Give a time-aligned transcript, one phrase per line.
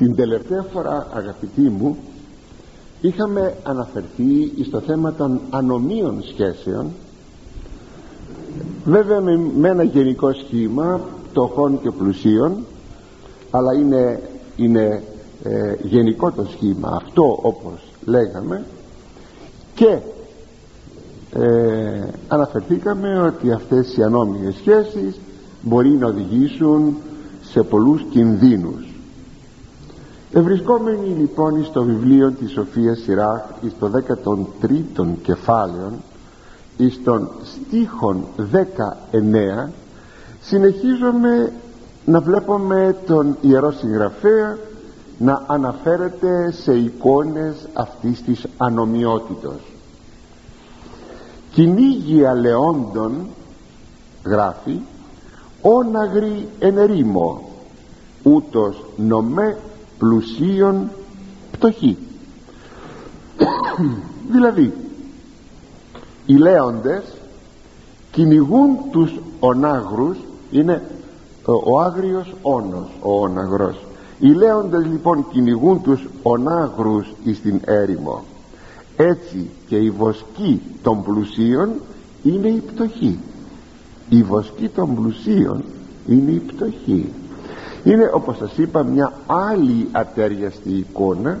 [0.00, 1.96] την τελευταία φορά αγαπητοί μου
[3.00, 6.90] είχαμε αναφερθεί στο θέμα των ανομίων σχέσεων.
[8.84, 11.00] Βέβαια με, ένα γενικό σχήμα
[11.30, 12.64] φτωχών και πλουσίων
[13.50, 14.22] αλλά είναι,
[14.56, 15.02] είναι
[15.42, 18.64] ε, γενικό το σχήμα αυτό όπως λέγαμε.
[19.74, 19.98] Και
[21.32, 25.20] ε, αναφερθήκαμε ότι αυτές οι ανώμιες σχέσεις
[25.62, 26.96] μπορεί να οδηγήσουν
[27.42, 28.89] σε πολλούς κινδύνους
[30.32, 33.40] Ευρισκόμενοι λοιπόν στο βιβλίο της Σοφίας Σιράχ
[33.76, 35.92] στο 13ο κεφάλαιο
[36.76, 39.68] εις των στίχων 19
[40.40, 41.52] συνεχίζουμε
[42.04, 44.58] να βλέπουμε τον Ιερό Συγγραφέα
[45.18, 49.60] να αναφέρεται σε εικόνες αυτής της ανομοιότητος.
[51.52, 53.26] Κυνήγι αλεόντων
[54.26, 54.80] γράφει
[55.62, 57.42] όναγρη ενερήμο
[58.22, 59.56] ούτως νομέ
[60.00, 60.90] πλουσίων
[61.50, 61.96] πτωχή
[64.30, 64.72] δηλαδή
[66.26, 67.02] οι λέοντες
[68.10, 70.16] κυνηγούν τους ονάγρους
[70.50, 70.82] είναι
[71.44, 73.76] ο άγριος όνος ο όναγρος.
[74.18, 78.24] Οι λέοντες λοιπόν κυνηγούν τους ονάγρους εις την έρημο.
[78.96, 81.70] Έτσι και η βοσκή των πλουσίων
[82.22, 83.18] είναι η πτωχή.
[84.08, 85.64] Η βοσκή των πλουσίων
[86.08, 87.12] είναι η πτωχή
[87.84, 91.38] είναι όπως σας είπα μια άλλη ατέριαστη εικόνα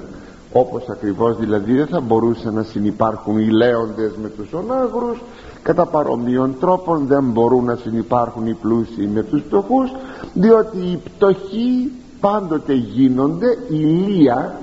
[0.52, 5.22] όπως ακριβώς δηλαδή δεν θα μπορούσαν να συνεπάρχουν οι λέοντες με τους ονάγρους
[5.62, 9.90] κατά παρομοίων τρόπων δεν μπορούν να συνεπάρχουν οι πλούσιοι με τους πτωχούς
[10.34, 14.60] διότι οι πτωχοί πάντοτε γίνονται ηλία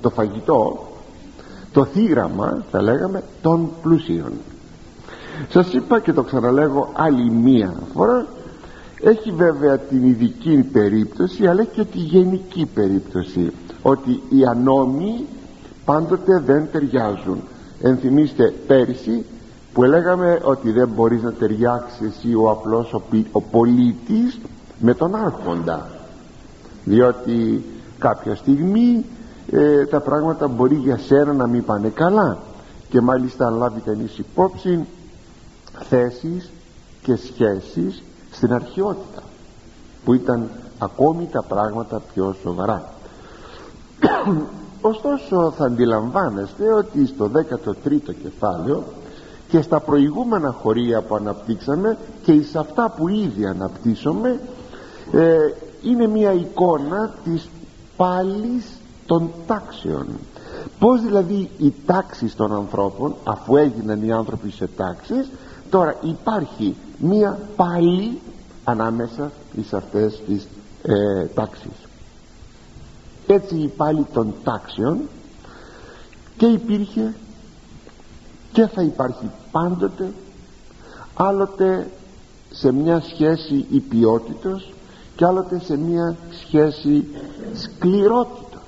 [0.00, 0.88] το φαγητό
[1.72, 4.32] το θύραμα θα λέγαμε των πλουσίων.
[5.48, 8.26] Σας είπα και το ξαναλέγω άλλη μία φορά
[9.02, 15.26] έχει βέβαια την ειδική περίπτωση αλλά και τη γενική περίπτωση ότι οι ανώμοι
[15.84, 17.42] πάντοτε δεν ταιριάζουν.
[17.82, 19.24] Ενθυμίστε πέρσι
[19.72, 23.02] που λέγαμε ότι δεν μπορείς να ταιριάξεις εσύ ο απλός ο,
[23.32, 24.38] ο πολίτης
[24.78, 25.90] με τον άρχοντα.
[26.84, 27.64] Διότι
[27.98, 29.04] κάποια στιγμή
[29.50, 32.38] ε, τα πράγματα μπορεί για σένα να μην πάνε καλά.
[32.88, 34.86] Και μάλιστα αν λάβει κανείς υπόψη
[35.88, 36.50] θέσεις
[37.02, 38.02] και σχέσεις
[38.40, 39.22] στην αρχαιότητα
[40.04, 42.92] που ήταν ακόμη τα πράγματα πιο σοβαρά.
[44.90, 48.84] Ωστόσο θα αντιλαμβάνεστε ότι στο 13ο κεφάλαιο
[49.48, 54.40] και στα προηγούμενα χωρία που αναπτύξαμε και εις αυτά που ήδη αναπτύσσουμε
[55.12, 55.36] ε,
[55.82, 57.48] είναι μια εικόνα της
[57.96, 58.66] πάλης
[59.06, 60.06] των τάξεων.
[60.78, 65.28] Πως δηλαδή οι τάξεις των ανθρώπων αφού έγιναν οι άνθρωποι σε τάξεις
[65.70, 68.20] τώρα υπάρχει μία πάλι
[68.70, 70.46] ανάμεσα εις αυτές τις
[70.82, 71.88] ε, τάξεις.
[73.26, 74.98] Έτσι η πάλι των τάξεων
[76.36, 77.14] και υπήρχε
[78.52, 80.12] και θα υπάρχει πάντοτε
[81.14, 81.90] άλλοτε
[82.50, 84.72] σε μια σχέση υπιότητος
[85.16, 87.06] και άλλοτε σε μια σχέση
[87.54, 88.62] σκληρότητος.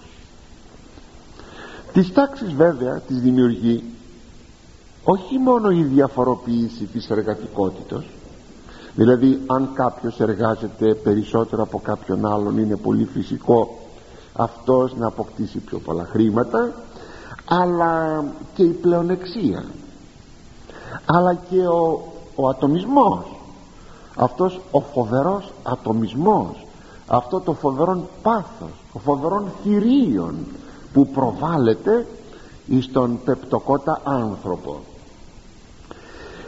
[1.93, 3.85] Τις τάξεις βέβαια τις δημιουργεί
[5.05, 8.05] όχι μόνο η διαφοροποίηση της εργατικότητας
[8.95, 13.79] δηλαδή αν κάποιος εργάζεται περισσότερο από κάποιον άλλον είναι πολύ φυσικό
[14.33, 16.73] αυτός να αποκτήσει πιο πολλά χρήματα
[17.45, 19.65] αλλά και η πλεονεξία.
[21.07, 23.25] Αλλά και ο, ο ατομισμός.
[24.17, 26.67] Αυτός ο φοβερός ατομισμός.
[27.07, 30.35] Αυτό το φοβερόν πάθος ο φοβερόν θηρίων
[30.93, 32.07] που προβάλλεται
[32.67, 34.81] εις τον πεπτοκότα άνθρωπο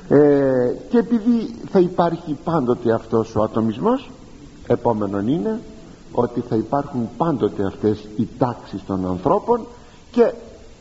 [0.08, 4.10] ε, και επειδή θα υπάρχει πάντοτε αυτός ο ατομισμός
[4.66, 5.60] επόμενον είναι
[6.12, 9.66] ότι θα υπάρχουν πάντοτε αυτές οι τάξεις των ανθρώπων
[10.10, 10.32] και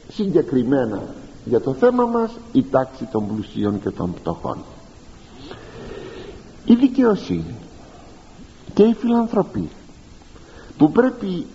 [0.07, 1.01] συγκεκριμένα
[1.45, 4.57] για το θέμα μας η τάξη των πλουσίων και των πτωχών.
[6.66, 7.55] Η δικαιοσύνη
[8.73, 9.69] και η φιλανθρωπία
[10.78, 11.45] που πρέπει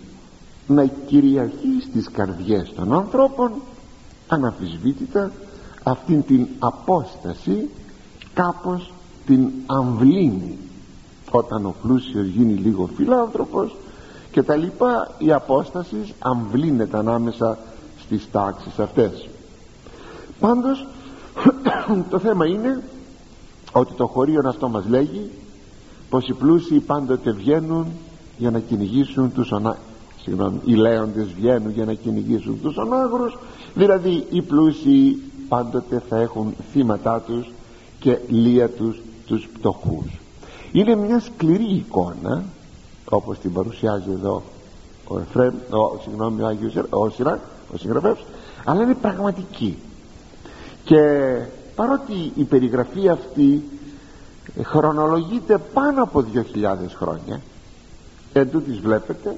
[0.67, 3.51] να κυριαρχεί στις καρδιές των ανθρώπων
[4.27, 5.31] αναφυσβήτητα
[5.89, 7.69] αυτήν την απόσταση
[8.33, 8.91] κάπως
[9.25, 10.57] την αμβλύνει.
[11.31, 13.75] Όταν ο πλούσιος γίνει λίγο φιλάνθρωπος
[14.31, 17.57] και τα λοιπά η απόσταση αμβλύνεται ανάμεσα
[17.99, 19.29] στις τάξεις αυτές.
[20.39, 20.87] Πάντως
[22.11, 22.83] το θέμα είναι
[23.71, 25.29] ότι το χωρίο αυτό μας λέγει
[26.09, 27.85] πως οι πλούσιοι πάντοτε βγαίνουν
[28.37, 29.77] για να κυνηγήσουν τους ονα...
[30.21, 33.37] Συγγνώμη, οι λέοντες βγαίνουν για να κυνηγήσουν τους ονάγρους
[33.73, 37.51] δηλαδή οι πλούσιοι πάντοτε θα έχουν θύματά τους
[37.99, 40.19] και λία τους τους πτωχούς.
[40.71, 42.43] Είναι μια σκληρή εικόνα
[43.09, 44.43] όπως την παρουσιάζει εδώ
[45.07, 47.39] ο Εφραίμ ο, συγγνώμη ο Άγιος ο Σιράκ
[47.73, 48.21] ο συγγραφεύς
[48.65, 49.77] αλλά είναι πραγματική.
[50.83, 51.01] Και
[51.75, 53.63] παρότι η περιγραφή αυτή
[54.63, 57.41] χρονολογείται πάνω από 2.000 χρόνια
[58.33, 59.37] εν τούτης βλέπετε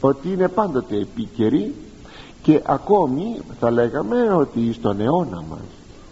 [0.00, 1.74] ότι είναι πάντοτε επίκαιρη
[2.42, 5.60] και ακόμη θα λέγαμε ότι στον αιώνα μας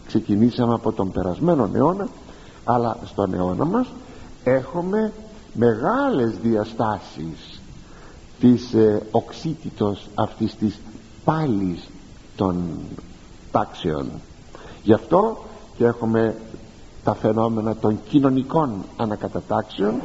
[0.07, 2.09] ξεκινήσαμε από τον περασμένο αιώνα
[2.65, 3.87] αλλά στον αιώνα μας
[4.45, 5.13] έχουμε
[5.53, 7.61] μεγάλες διαστάσεις
[8.41, 10.79] της ε, οξύτητος αυτής της
[11.25, 11.89] πάλης
[12.37, 12.79] των
[13.51, 14.11] τάξεων.
[14.83, 15.45] Γι' αυτό
[15.77, 16.37] και έχουμε
[17.05, 20.01] τα φαινόμενα των κοινωνικών ανακατατάξεων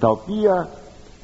[0.00, 0.68] τα οποία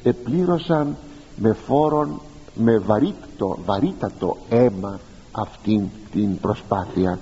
[0.03, 0.95] επλήρωσαν
[1.35, 2.19] με φόρον
[2.53, 4.99] με βαρύτατο, βαρύτατο αίμα
[5.31, 7.19] αυτήν την προσπάθεια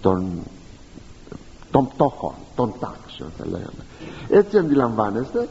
[0.00, 0.26] των,
[1.70, 3.86] των πτώχων των τάξεων θα λέγαμε.
[4.28, 5.48] Έτσι αντιλαμβάνεστε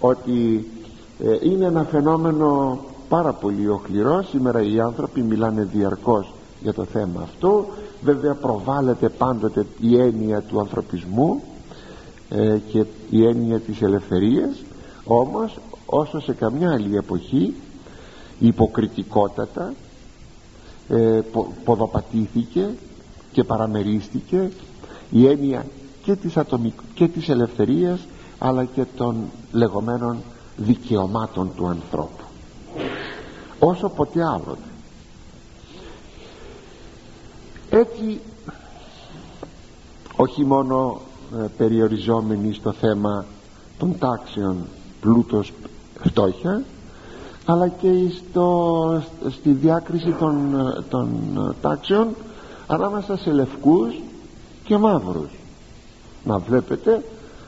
[0.00, 0.68] ότι
[1.18, 2.78] ε, είναι ένα φαινόμενο
[3.08, 6.32] πάρα πολύ οχληρό σήμερα οι άνθρωποι μιλάνε διαρκώς
[6.62, 7.66] για το θέμα αυτό.
[8.02, 11.42] Βέβαια προβάλλεται πάντοτε η έννοια του ανθρωπισμού
[12.30, 14.62] ε, και η έννοια της ελευθερίας.
[15.04, 17.54] Όμως όσο σε καμιά άλλη εποχή
[18.40, 19.74] υποκριτικότατα
[20.88, 21.20] ε,
[21.64, 22.68] ποδοπατήθηκε
[23.32, 24.50] και παραμερίστηκε
[25.10, 25.66] η έννοια
[26.02, 26.74] και της, ατομικ...
[26.94, 28.00] και της ελευθερίας
[28.38, 30.16] αλλά και των λεγόμενων
[30.56, 32.24] δικαιωμάτων του ανθρώπου.
[33.58, 34.68] Όσο ποτέ άλλοτε
[37.70, 38.20] έτσι
[40.16, 41.00] όχι μόνο
[41.38, 43.24] ε, περιοριζόμενοι στο θέμα
[43.78, 44.56] των τάξεων
[45.00, 45.52] πλούτος
[46.04, 46.62] φτώχεια
[47.50, 52.08] αλλά και στο, στη διάκριση των, ε, των ε, τάξεων
[52.66, 53.94] ανάμεσα σε λευκούς
[54.64, 55.30] και μαύρους.
[56.24, 57.04] Να βλέπετε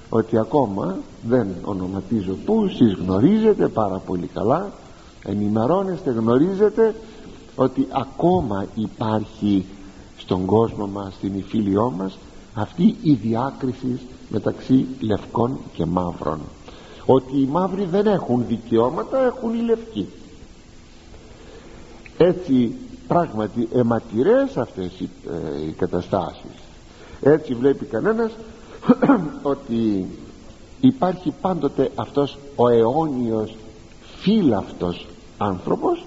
[0.08, 0.96] ότι ακόμα
[1.28, 4.70] δεν ονοματίζω που εσείς γνωρίζετε πάρα πολύ καλά
[5.24, 6.94] ενημερώνεστε γνωρίζετε
[7.56, 9.66] ότι ακόμα υπάρχει
[10.16, 12.18] στον κόσμο μας στην υφήλιό μας
[12.54, 16.38] αυτή η διάκριση μεταξύ λευκών και μαύρων
[17.06, 20.08] ότι οι μαύροι δεν έχουν δικαιώματα έχουν οι λευκοί.
[22.18, 22.74] Έτσι
[23.08, 26.62] πράγματι αιματηρές αυτές οι, ε, οι καταστάσεις.
[27.20, 28.32] Έτσι βλέπει κανένας
[29.42, 30.06] ότι
[30.80, 33.56] υπάρχει πάντοτε αυτός ο αιώνιος
[34.18, 35.06] φύλαυτος
[35.38, 36.04] άνθρωπος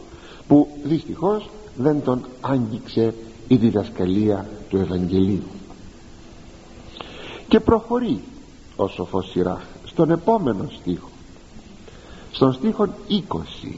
[0.47, 3.13] που δυστυχώς δεν τον άγγιξε
[3.47, 5.43] η διδασκαλία του Ευαγγελίου.
[7.47, 8.21] Και προχωρεί
[8.75, 11.09] ο σοφός Σιράχ στον επόμενο στίχο.
[12.31, 12.87] Στον στίχο
[13.63, 13.71] 20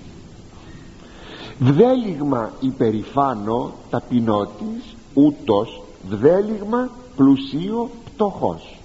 [1.59, 8.77] βδέλιγμα υπερηφάνω ταπεινότης ούτως βδέλιγμα πλουσίο πτωχός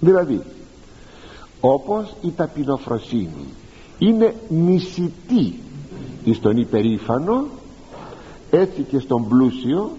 [0.00, 0.42] δηλαδή
[1.60, 3.46] όπως η ταπεινοφροσύνη
[3.98, 5.60] είναι μισητή
[6.32, 7.46] στον υπερήφανο
[8.50, 9.96] έτσι και στον πλούσιο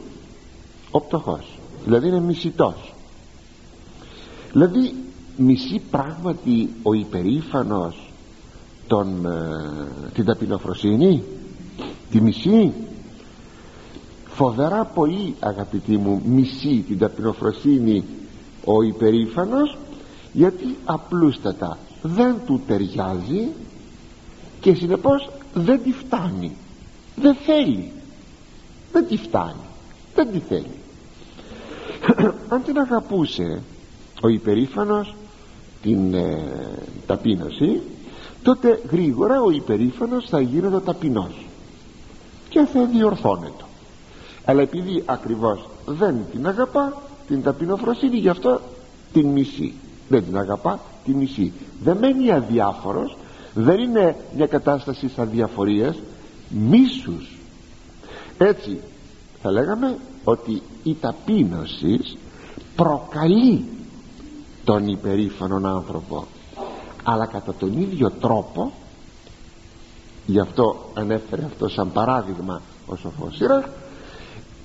[0.92, 1.60] ο πτωχός.
[1.84, 2.94] Δηλαδή είναι μισητός.
[4.52, 4.96] Δηλαδή
[5.38, 8.12] μισεί πράγματι ο υπερήφανος
[8.88, 11.24] τον, ε, την ταπεινοφροσύνη;
[12.12, 12.74] Τη μισεί;
[14.38, 18.04] Φοβερά πολύ αγαπητοί μου μισεί την ταπεινοφροσύνη
[18.66, 19.78] ο υπερήφανος
[20.34, 23.48] γιατί απλούστατα δεν του ταιριάζει
[24.60, 26.56] και συνεπώς δεν τη φτάνει.
[27.16, 27.92] Δεν θέλει.
[28.92, 29.66] Δεν τη φτάνει.
[30.16, 30.78] Δεν τη θέλει.
[32.54, 33.62] Αν την αγαπούσε
[34.22, 35.16] ο υπερήφανος
[35.82, 36.44] την ε,
[37.06, 37.82] ταπείνωση
[38.44, 41.46] τότε γρήγορα ο υπερήφανος θα γίνεται ταπεινός
[42.50, 43.64] και θα διορθώνεται.
[44.46, 48.62] Αλλά επειδή ακριβώς δεν την αγαπά την ταπεινοφροσύνη γι' αυτό
[49.14, 49.74] την μισή
[50.10, 51.54] δεν την αγαπά την μισή
[51.84, 53.18] δεν μένει αδιάφορος
[53.54, 56.00] δεν είναι μια κατάσταση αδιαφορίας
[56.50, 57.38] μίσους.
[58.38, 58.80] Έτσι
[59.42, 62.00] θα λέγαμε ότι η ταπείνωση
[62.76, 63.66] προκαλεί
[64.68, 66.26] τον υπερήφανον άνθρωπο.
[67.04, 68.72] Αλλά κατά τον ίδιο τρόπο
[70.26, 73.38] γι' αυτό ανέφερε αυτό σαν παράδειγμα ο σοφός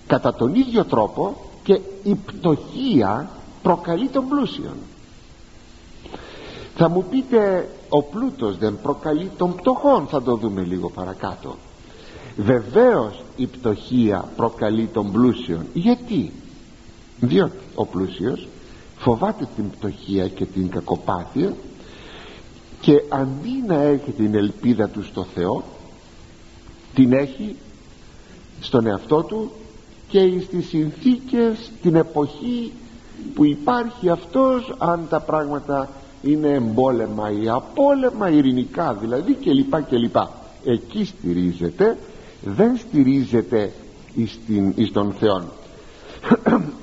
[0.06, 3.30] κατά τον ίδιο τρόπο και η πτωχία
[3.62, 4.76] προκαλεί τον πλούσιον.
[6.76, 11.56] Θα μου πείτε ο πλούτος δεν προκαλεί τον πτωχόν θα το δούμε λίγο παρακάτω.
[12.36, 15.66] Βεβαίως η πτωχία προκαλεί τον πλούσιον.
[15.74, 16.32] Γιατί;
[17.20, 18.46] Διότι ο πλούσιος
[19.02, 21.54] φοβάται την πτωχία και την κακοπάθεια
[22.80, 25.62] και αντί να έχει την ελπίδα του στο Θεό
[26.94, 27.56] την έχει
[28.60, 29.50] στον εαυτό του
[30.08, 32.72] και στις συνθήκες την εποχή
[33.34, 35.88] που υπάρχει αυτός αν τα πράγματα
[36.22, 40.30] είναι εμπόλεμα ή απόλεμα ειρηνικά δηλαδή και λοιπά και λοιπά
[40.64, 41.98] εκεί στηρίζεται
[42.44, 43.72] δεν στηρίζεται
[44.74, 45.44] εις, τον Θεό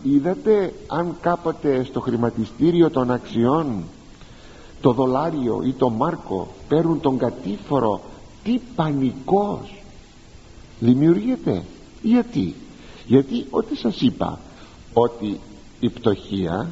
[0.03, 3.83] είδατε αν κάποτε στο χρηματιστήριο των αξιών
[4.81, 8.01] το δολάριο ή το μάρκο παίρνουν τον κατήφορο
[8.43, 9.83] τι πανικός.
[10.79, 11.63] Δημιουργείται
[12.01, 12.55] γιατί;
[13.05, 14.39] Γιατί ό,τι σας είπα
[14.93, 15.39] ότι
[15.79, 16.69] η πτωχία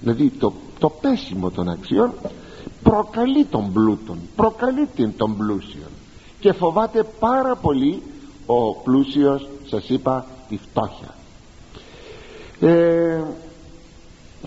[0.00, 2.12] δηλαδή το, το πέσιμο των αξιών
[2.82, 5.86] προκαλεί τον πλούτον προκαλεί τον πλούσιο
[6.40, 8.02] και φοβάται πάρα πολύ
[8.46, 11.13] ο πλούσιος σας είπα τη φτώχεια
[12.64, 13.22] ε,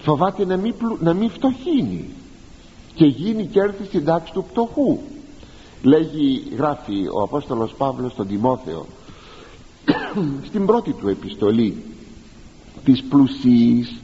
[0.01, 2.09] φοβάται να μην, να μην φτωχύνει.
[2.93, 4.97] Και γίνει και έρθει στην τάξη του πτωχού.
[5.81, 8.85] Λέγει γράφει ο Απόστολος Παύλος στον Τιμόθεο
[10.47, 11.83] στην πρώτη του επιστολή
[12.83, 13.95] της πλουσίης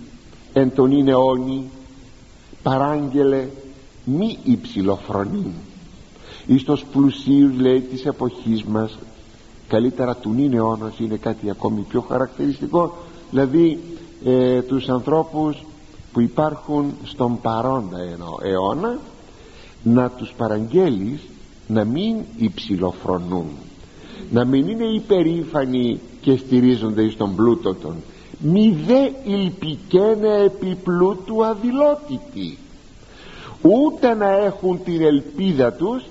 [0.54, 1.64] εν τον είναι όνει
[2.64, 3.48] παράγγελε
[4.06, 5.54] μη υψηλοφρονή.
[6.46, 8.98] Εις τους πλουσίους λέει της εποχής μας
[9.68, 12.98] καλύτερα του νυν αιώνας είναι κάτι ακόμη πιο χαρακτηριστικό.
[13.30, 13.80] Δηλαδή
[14.26, 15.64] ε, τους ανθρώπους
[16.14, 17.98] που υπάρχουν στον παρόντα
[18.44, 19.00] αιώνα
[19.84, 21.22] να τους παραγγέλεις
[21.68, 23.48] να μην υψηλοφρονούν
[24.32, 27.96] να μην είναι υπερήφανοι και στηρίζονται στον πλούτο των
[28.40, 32.58] μη δε ηλπικένε επί πλούτου αδειλότητη
[33.62, 36.04] ούτε να έχουν την ελπίδα τους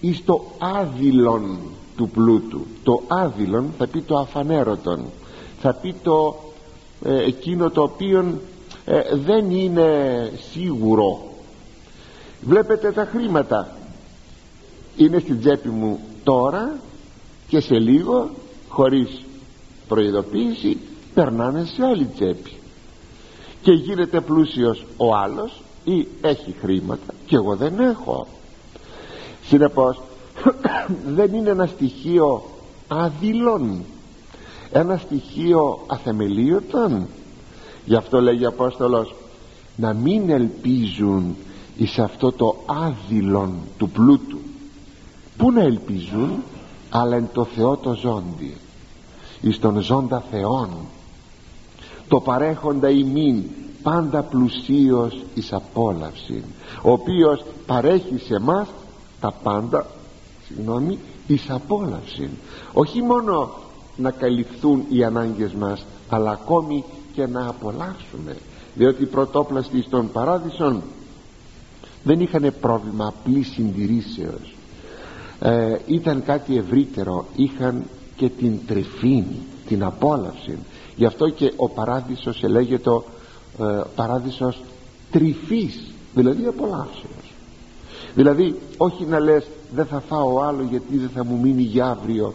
[0.00, 1.58] εις το άδειλον
[1.96, 2.66] του πλούτου.
[2.82, 5.04] Το άδειλον θα πει το αφανέρωτον
[5.60, 6.47] θα πει το ε,
[7.04, 8.40] εκείνο το οποίο
[8.84, 11.22] ε, δεν είναι σίγουρο.
[12.40, 13.76] Βλέπετε τα χρήματα.
[14.96, 16.78] Είναι στην τσέπη μου τώρα
[17.48, 18.30] και σε λίγο
[18.68, 19.22] χωρίς
[19.88, 20.78] προειδοποίηση
[21.14, 22.52] περνάνε σε άλλη τσέπη.
[23.62, 28.26] Και γίνεται πλούσιος ο άλλος ή έχει χρήματα και εγώ δεν έχω.
[29.44, 30.00] Συνεπώς
[31.16, 32.42] δεν είναι ένα στοιχείο
[32.88, 33.84] αδειλών
[34.72, 37.06] ένα στοιχείο αθεμελίωτον
[37.84, 39.14] γι' αυτό λέγει ο Απόστολος
[39.76, 41.36] να μην ελπίζουν
[41.76, 44.38] εις αυτό το άδειλον του πλούτου.
[45.36, 46.42] Πού να ελπίζουν
[46.90, 48.56] αλλά εν το Θεό το ζώντι
[49.40, 50.70] εις τον ζώντα Θεόν.
[52.08, 53.42] Το παρέχοντα ημίν
[53.82, 56.44] πάντα πλουσίος εις απόλαυση
[56.82, 58.68] ο οποίος παρέχει σε μας
[59.20, 59.86] τα πάντα
[60.46, 62.30] συγγνώμη εις απόλαυση
[62.72, 63.50] όχι μόνο
[63.98, 68.36] να καλυφθούν οι ανάγκες μας αλλά ακόμη και να απολαύσουμε.
[68.74, 70.82] Διότι οι πρωτόπλαστοι στον παράδεισον
[72.02, 74.54] δεν είχαν πρόβλημα απλής συντηρήσεως.
[75.40, 77.26] Ε, ήταν κάτι ευρύτερο.
[77.36, 77.84] Είχαν
[78.16, 79.24] και την τρεφή
[79.66, 80.58] την απόλαυση.
[80.96, 84.62] Γι' αυτό και ο παράδεισος ελέγεται ε, παράδεισος
[85.10, 87.32] τρυφής δηλαδή απολαύσεως.
[88.14, 92.34] Δηλαδή όχι να λες δεν θα φάω άλλο γιατί δεν θα μου μείνει για αύριο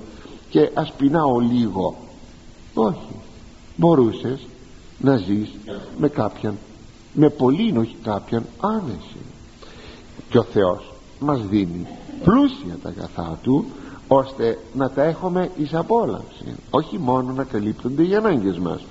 [0.53, 1.95] και ας πεινάω λίγο.
[2.73, 3.15] Όχι.
[3.75, 4.47] Μπορούσες
[4.99, 5.49] να ζεις
[5.97, 6.57] με κάποιον
[7.13, 9.17] με πολύ όχι κάποιον άνεση.
[10.29, 11.87] Και ο Θεός μας δίνει
[12.23, 13.65] πλούσια τα αγαθά Του
[14.07, 16.55] ώστε να τα έχουμε εις απόλαυση.
[16.69, 18.81] Όχι μόνο να καλύπτονται οι ανάγκες μας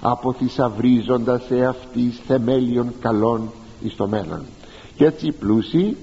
[0.00, 3.50] αποθυσαυρίζοντας σε αυτής θεμέλιων καλών
[3.82, 4.42] εις το μέλλον.
[4.96, 5.96] Και έτσι οι πλούσιοι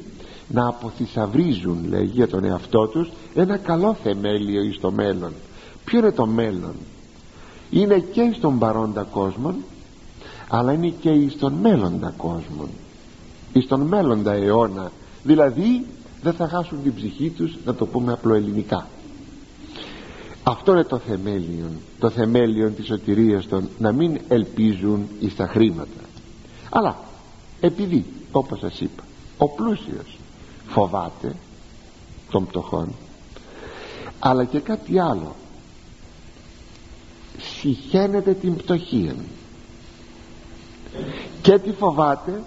[0.52, 5.34] να αποθυσαυρίζουν λέγει για τον εαυτό τους ένα καλό θεμέλιο εις το μέλλον.
[5.86, 6.74] Ποιο είναι το μέλλον;
[7.70, 9.56] Είναι και στον παρόντα κόσμο
[10.48, 12.68] αλλά είναι και εις τον μέλλοντα κόσμο
[13.54, 14.92] εις τον μέλλοντα αιώνα
[15.24, 15.86] δηλαδή
[16.22, 18.88] δεν θα χάσουν την ψυχή τους να το πούμε απλοελληνικά
[20.44, 26.02] αυτό είναι το θεμέλιο το θεμέλιο της σωτηρίας των να μην ελπίζουν εις τα χρήματα.
[26.70, 26.98] Αλλά
[27.60, 29.04] επειδή όπως σας είπα
[29.38, 30.19] ο πλούσιος
[30.70, 31.36] φοβάται
[32.32, 32.96] των πτωχών.
[34.20, 35.36] Αλλά και κάτι άλλο.
[37.38, 39.16] Συχαίνεται την πτωχία
[41.42, 42.44] και τη φοβάται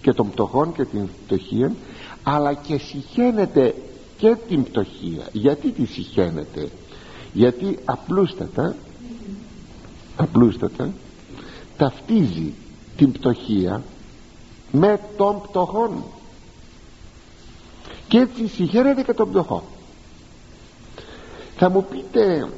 [0.00, 1.72] και των πτωχών και την πτωχία
[2.22, 3.74] αλλά και συχαίνεται
[4.16, 6.68] και την πτωχία γιατί τη συχαίνεται;
[7.32, 8.76] Γιατί απλούστατα
[10.16, 10.92] απλούστατα
[11.76, 12.52] ταυτίζει
[12.96, 13.82] την πτωχία
[14.72, 16.04] με τον πτωχόν
[18.14, 19.62] και έτσι συγχαίρεται και τον πτωχό.
[21.56, 22.48] Θα μου πείτε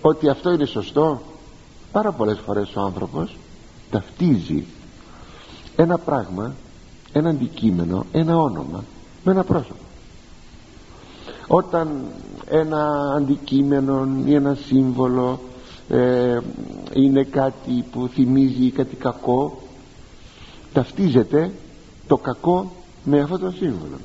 [0.00, 1.22] ότι αυτό είναι σωστό.
[1.92, 3.36] Πάρα πολλές φορές ο άνθρωπος
[3.90, 4.64] ταυτίζει
[5.76, 6.54] ένα πράγμα
[7.12, 8.84] ένα αντικείμενο ένα όνομα
[9.24, 9.84] με ένα πρόσωπο.
[11.46, 12.04] Όταν
[12.48, 15.40] ένα αντικείμενο ή ένα σύμβολο
[15.88, 16.38] ε,
[16.94, 19.62] είναι κάτι που θυμίζει κάτι κακό
[20.72, 21.50] ταυτίζεται
[22.06, 22.72] το κακό
[23.04, 23.96] με αυτό το σύμβολο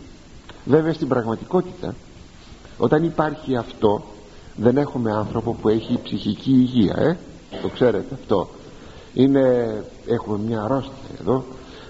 [0.67, 1.95] βέβαια στην πραγματικότητα
[2.77, 4.03] όταν υπάρχει αυτό
[4.55, 7.17] δεν έχουμε άνθρωπο που έχει ψυχική υγεία ε;
[7.61, 8.47] το ξέρετε αυτό.
[9.13, 11.43] Είναι, έχουμε μια αρρώστια εδώ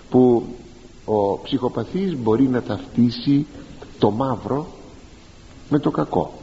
[0.10, 0.44] που
[1.06, 3.46] ο ψυχοπαθής μπορεί να ταυτίσει
[4.00, 4.68] το μαύρο
[5.70, 6.34] με το κακό.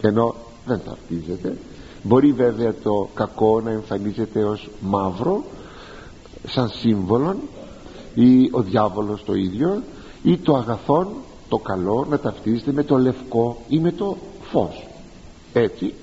[0.00, 0.34] Ενώ
[0.66, 1.56] δεν ταυτίζεται.
[2.02, 5.44] Μπορεί βέβαια το κακό να εμφανίζεται ως μαύρο
[6.46, 7.36] σαν σύμβολο
[8.14, 9.82] ή ο διάβολος το ίδιο
[10.22, 11.08] ή το αγαθόν
[11.48, 14.86] το καλό να ταυτίζεται με το λευκό ή με το φως.
[15.52, 15.94] Έτσι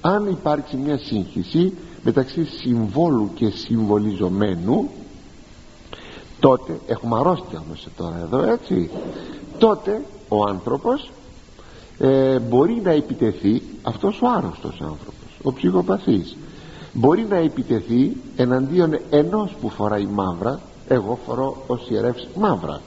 [0.00, 1.72] αν υπάρξει μια σύγχυση
[2.02, 4.90] μεταξύ συμβόλου και συμβολιζομένου
[6.40, 8.90] τότε έχουμε αρρώστια όμως τώρα εδώ έτσι
[9.58, 11.10] τότε ο άνθρωπος
[11.98, 16.36] ε, μπορεί να επιτεθεί αυτός ο άρρωστος άνθρωπος ο ψυχοπαθής
[16.92, 20.60] μπορεί να επιτεθεί εναντίον ενός που φοράει μαύρα.
[20.88, 22.80] Εγώ φορώ ως ιερεύς μαύρα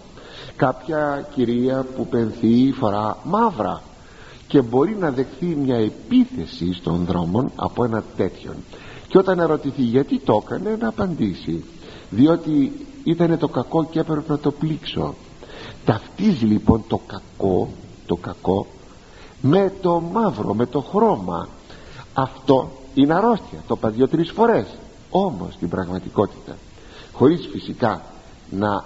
[0.56, 3.82] κάποια κυρία που πενθεί φορά μαύρα
[4.48, 8.56] και μπορεί να δεχθεί μια επίθεση στον δρόμο από ένα τέτοιον.
[9.08, 11.64] Και όταν ερωτηθεί γιατί το έκανε να απαντήσει
[12.10, 15.16] διότι ήταν το κακό και έπρεπε να το πλήξω.
[15.86, 17.70] Ταυτίζει λοιπόν το κακό
[18.06, 18.68] το κακό
[19.42, 21.48] με το μαύρο με το χρώμα.
[22.14, 24.66] Αυτό είναι αρρώστια το είπα δύο-τρεις φορές
[25.10, 26.58] όμως στην πραγματικότητα
[27.14, 28.02] χωρίς φυσικά
[28.50, 28.84] να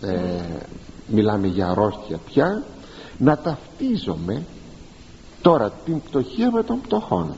[0.00, 0.16] ε,
[1.10, 2.62] μιλάμε για αρρώστια πια
[3.18, 4.42] να ταυτίζομαι
[5.42, 7.34] τώρα την πτωχία με των πτωχών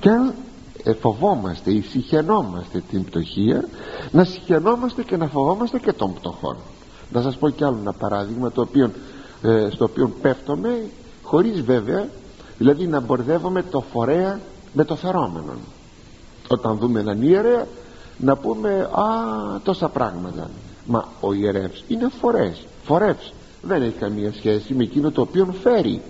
[0.00, 0.34] και αν
[0.82, 3.68] ε, φοβόμαστε ή συχαινόμαστε την πτωχία
[4.10, 6.56] να συχαινόμαστε και να φοβόμαστε και των πτωχών
[7.12, 8.90] να σας πω κι άλλο ένα παράδειγμα το οποίο,
[9.42, 10.84] ε, στο οποίο πέφτομαι
[11.22, 12.08] χωρίς βέβαια
[12.58, 14.40] δηλαδή να μπορδεύομαι το φορέα
[14.72, 15.52] με το φερόμενο.
[16.48, 17.66] Όταν δούμε έναν ιερέα
[18.18, 19.04] να πούμε α
[19.62, 20.50] τόσα πράγματα
[20.90, 23.32] μα ο ιερεύς είναι φορές φορεύς.
[23.62, 26.02] Δεν έχει καμία σχέση με εκείνο το οποίο φέρει.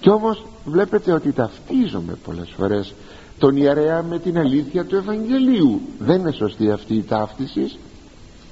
[0.00, 2.94] Και όμως βλέπετε ότι ταυτίζομαι πολλές φορές
[3.38, 5.80] τον ιερέα με την αλήθεια του Ευαγγελίου.
[5.98, 7.78] Δεν είναι σωστή αυτή η ταύτιση.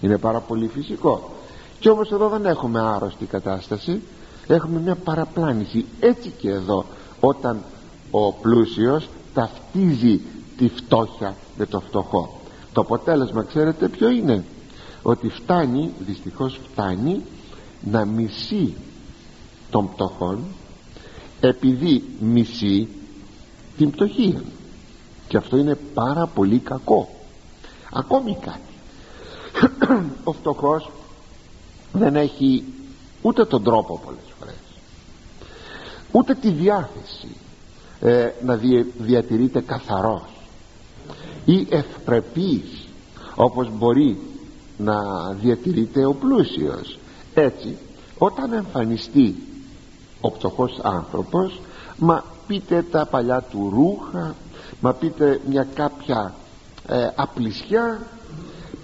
[0.01, 1.31] Είναι πάρα πολύ φυσικό.
[1.79, 4.01] Και όμως εδώ δεν έχουμε άρρωστη κατάσταση.
[4.47, 5.85] Έχουμε μια παραπλάνηση.
[6.01, 6.85] Έτσι και εδώ
[7.21, 7.63] όταν
[8.11, 10.21] ο πλούσιος ταυτίζει
[10.57, 12.41] τη φτώχεια με το φτωχό.
[12.73, 14.45] Το αποτέλεσμα ξέρετε ποιο είναι;
[15.07, 17.23] Ότι φτάνει δυστυχώς φτάνει
[17.81, 18.75] να μισεί
[19.71, 20.45] των πτωχών
[21.41, 22.89] επειδή μισεί
[23.77, 24.43] την πτωχία
[25.29, 27.09] και αυτό είναι πάρα πολύ κακό.
[27.93, 28.61] Ακόμη κάτι.
[30.25, 30.91] Ο φτωχός
[31.93, 32.65] δεν έχει
[33.23, 34.55] ούτε τον τρόπο πολλές φορές
[36.13, 37.37] ούτε τη διάθεση
[38.01, 38.61] ε, να
[38.99, 40.23] διατηρείται καθαρός
[41.45, 42.89] ή ευπρεπής
[43.35, 44.19] όπως μπορεί
[44.77, 44.95] να
[45.41, 46.99] διατηρείται ο πλούσιος.
[47.35, 47.77] Έτσι
[48.19, 49.35] όταν εμφανιστεί
[50.21, 51.61] ο πτωχός άνθρωπος
[51.97, 54.35] μα πείτε τα παλιά του ρούχα
[54.81, 56.35] μα πείτε μια κάποια
[56.87, 58.01] ε, απλησιά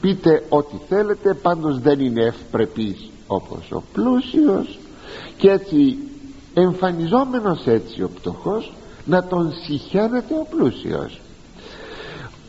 [0.00, 4.79] πείτε ό,τι θέλετε πάντως δεν είναι ευπρεπής όπως ο πλούσιος.
[5.37, 5.98] Και έτσι
[6.55, 8.72] εμφανιζόμενος έτσι ο πτωχός
[9.05, 11.20] να τον συχαίνεται ο πλούσιος.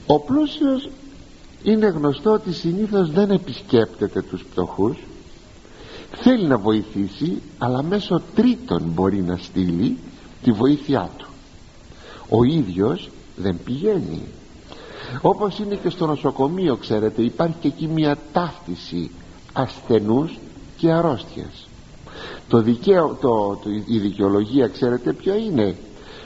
[0.08, 0.90] Ο πλούσιος
[1.64, 4.98] είναι γνωστό ότι συνήθως δεν επισκέπτεται τους πτωχούς
[6.12, 9.98] θέλει να βοηθήσει αλλά μέσω τρίτων μπορεί να στείλει
[10.44, 11.28] τη βοήθειά του.
[12.30, 14.22] Ο ίδιος δεν πηγαίνει.
[15.22, 19.12] Όπως είναι και στο νοσοκομείο ξέρετε υπάρχει και εκεί μια ταύτιση
[19.54, 20.40] ασθενούς
[20.78, 21.68] και αρρώστιας.
[22.48, 25.76] Το δικαίω, το, το, η δικαιολογία ξέρετε ποιο είναι;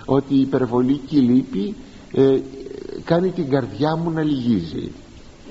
[0.06, 1.76] Ότι η υπερβολική λύπη
[2.12, 2.40] ε,
[3.04, 4.92] κάνει την καρδιά μου να λυγίζει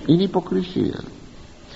[0.07, 1.01] είναι υποκρισία.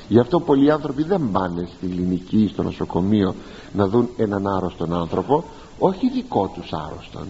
[0.09, 3.35] Γι' αυτό πολλοί άνθρωποι δεν πάνε στη κλινική στο νοσοκομείο
[3.73, 5.45] να δουν έναν άρρωστον άνθρωπο
[5.79, 7.27] όχι δικό τους άρρωστον.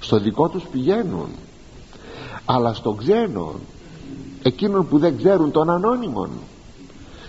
[0.00, 1.28] Στο δικό τους πηγαίνουν.
[2.44, 3.54] Αλλά στον ξένο
[4.42, 6.30] εκείνον που δεν ξέρουν τον ανώνυμον.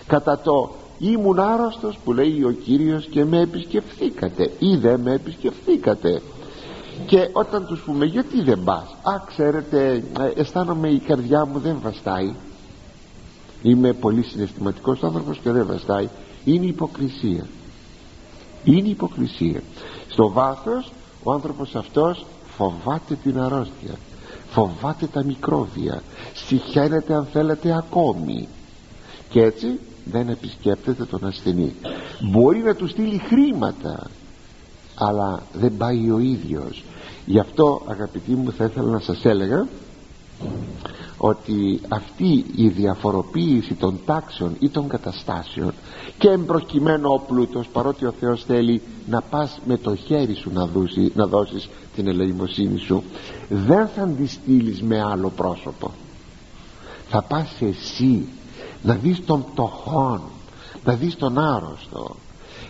[0.06, 6.22] Κατά το ήμουν άρρωστος που λέει ο Κύριος και με επισκεφθήκατε ή δεν με επισκεφθήκατε
[7.06, 11.78] και όταν τους πούμε γιατί δεν πας α ξέρετε ε, αισθάνομαι η καρδιά μου δεν
[11.82, 12.34] βαστάει
[13.70, 16.08] είμαι πολύ συναισθηματικός άνθρωπος και δεν βαστάει.
[16.44, 17.46] Είναι υποκρισία.
[18.64, 19.62] Είναι υποκρισία.
[20.08, 22.26] Στο βάθος ο άνθρωπος αυτός
[22.56, 23.94] φοβάται την αρρώστια.
[24.48, 26.02] Φοβάται τα μικρόβια.
[26.34, 28.48] Συχαίνεται αν θέλετε ακόμη.
[29.28, 29.66] Και έτσι
[30.04, 31.74] δεν επισκέπτεται τον ασθενή.
[32.20, 34.10] Μπορεί να του στείλει χρήματα
[34.94, 36.84] αλλά δεν πάει ο ίδιος.
[37.26, 39.66] Γι' αυτό αγαπητοί μου θα ήθελα να σας έλεγα
[41.18, 45.72] ότι αυτή η διαφοροποίηση των τάξεων ή των καταστάσεων
[46.18, 50.66] και εμπροκειμένο ο πλούτος παρότι ο Θεός θέλει να πας με το χέρι σου να,
[50.66, 53.02] δώσει, να δώσεις την ελεημοσύνη σου
[53.48, 55.90] δεν θα αντιστείλεις με άλλο πρόσωπο.
[57.08, 58.28] Θα πας εσύ
[58.82, 60.20] να δεις τον πτωχόν
[60.84, 62.16] να δεις τον άρρωστο.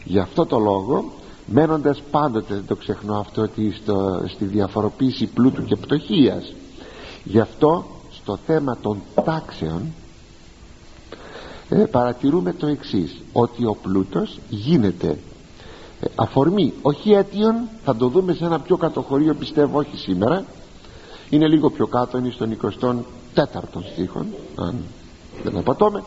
[0.04, 1.12] Γι' αυτό το λόγο
[1.46, 6.52] μένοντας πάντοτε δεν το ξεχνώ αυτό ότι στο, στη διαφοροποίηση πλούτου και πτωχίας
[7.24, 7.85] γι' αυτό
[8.26, 9.92] στο θέμα των τάξεων
[11.68, 15.18] ε, παρατηρούμε το εξής ότι ο πλούτος γίνεται
[16.00, 20.44] ε, αφορμή όχι αίτιον θα το δούμε σε ένα πιο κατοχωρίο πιστεύω όχι σήμερα
[21.30, 22.56] είναι λίγο πιο κάτω είναι στον
[23.34, 24.24] 24ο στίχο
[24.56, 24.74] αν
[25.42, 26.04] δεν απατώμε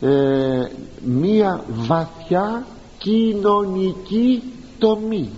[0.00, 0.66] ε,
[1.04, 2.66] μία βαθιά
[2.98, 4.42] κοινωνική
[4.78, 5.30] τομή.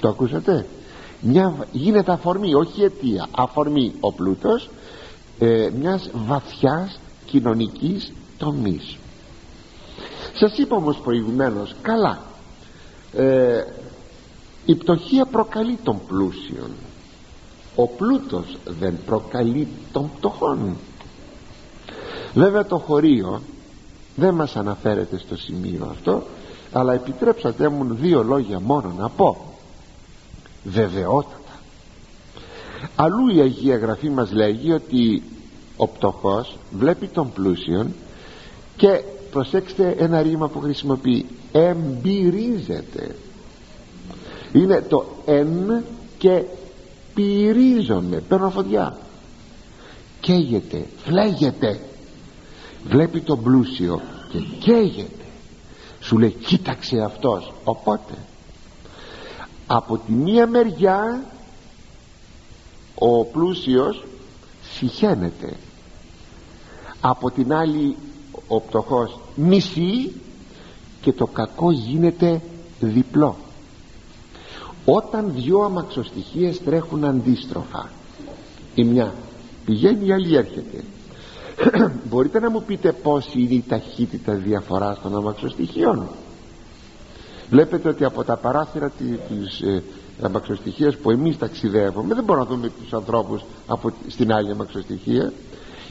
[0.00, 0.66] Το ακούσατε;
[1.20, 3.28] Μια, γίνεται αφορμή όχι αιτία.
[3.30, 4.68] Αφορμή ο πλούτος
[5.38, 8.96] ε, μιας βαθιάς κοινωνικής τομής.
[10.34, 12.18] Σας είπα όμως προηγουμένως καλά
[13.12, 13.64] ε,
[14.66, 16.70] η πτωχία προκαλεί τον πλούσιον.
[17.74, 20.76] Ο πλούτος δεν προκαλεί τον πτωχόν.
[22.34, 23.40] Βέβαια το χωρίο
[24.16, 26.22] δεν μας αναφέρεται στο σημείο αυτό
[26.72, 29.45] αλλά επιτρέψατε μου δύο λόγια μόνο να πω
[30.66, 31.60] βεβαιότατα.
[32.96, 35.22] Αλλού η Αγία Γραφή μας λέγει ότι
[35.76, 37.94] ο πτωχός βλέπει τον πλούσιον
[38.76, 43.16] και προσέξτε ένα ρήμα που χρησιμοποιεί εμπειρίζεται.
[44.52, 45.84] Είναι το εν
[46.18, 46.42] και
[47.14, 48.98] πυρίζομαι παίρνω φωτιά.
[50.20, 51.80] Καίγεται, φλέγεται.
[52.88, 54.00] Βλέπει τον πλούσιο
[54.30, 55.24] και καίγεται.
[56.00, 58.14] Σου λέει κοίταξε αυτός οπότε
[59.66, 61.24] από τη μία μεριά
[62.94, 64.04] ο πλούσιος
[64.62, 65.56] συχαίνεται.
[67.00, 67.96] Από την άλλη
[68.48, 70.12] ο πτωχός μισεί
[71.00, 72.40] και το κακό γίνεται
[72.80, 73.36] διπλό.
[74.84, 77.90] Όταν δυο αμαξοστοιχίες τρέχουν αντίστροφα
[78.74, 79.14] η μια
[79.64, 80.84] πηγαίνει η άλλη έρχεται.
[82.08, 86.08] Μπορείτε να μου πείτε πως είναι η ταχύτητα διαφοράς των αμαξοστοιχείων;
[87.50, 88.90] Βλέπετε ότι από τα παράθυρα
[89.28, 89.82] της ε,
[90.22, 95.32] αμαξοστοιχίας που εμείς ταξιδεύουμε δεν μπορούμε να δούμε τους ανθρώπους από, στην άλλη αμαξοστοιχεία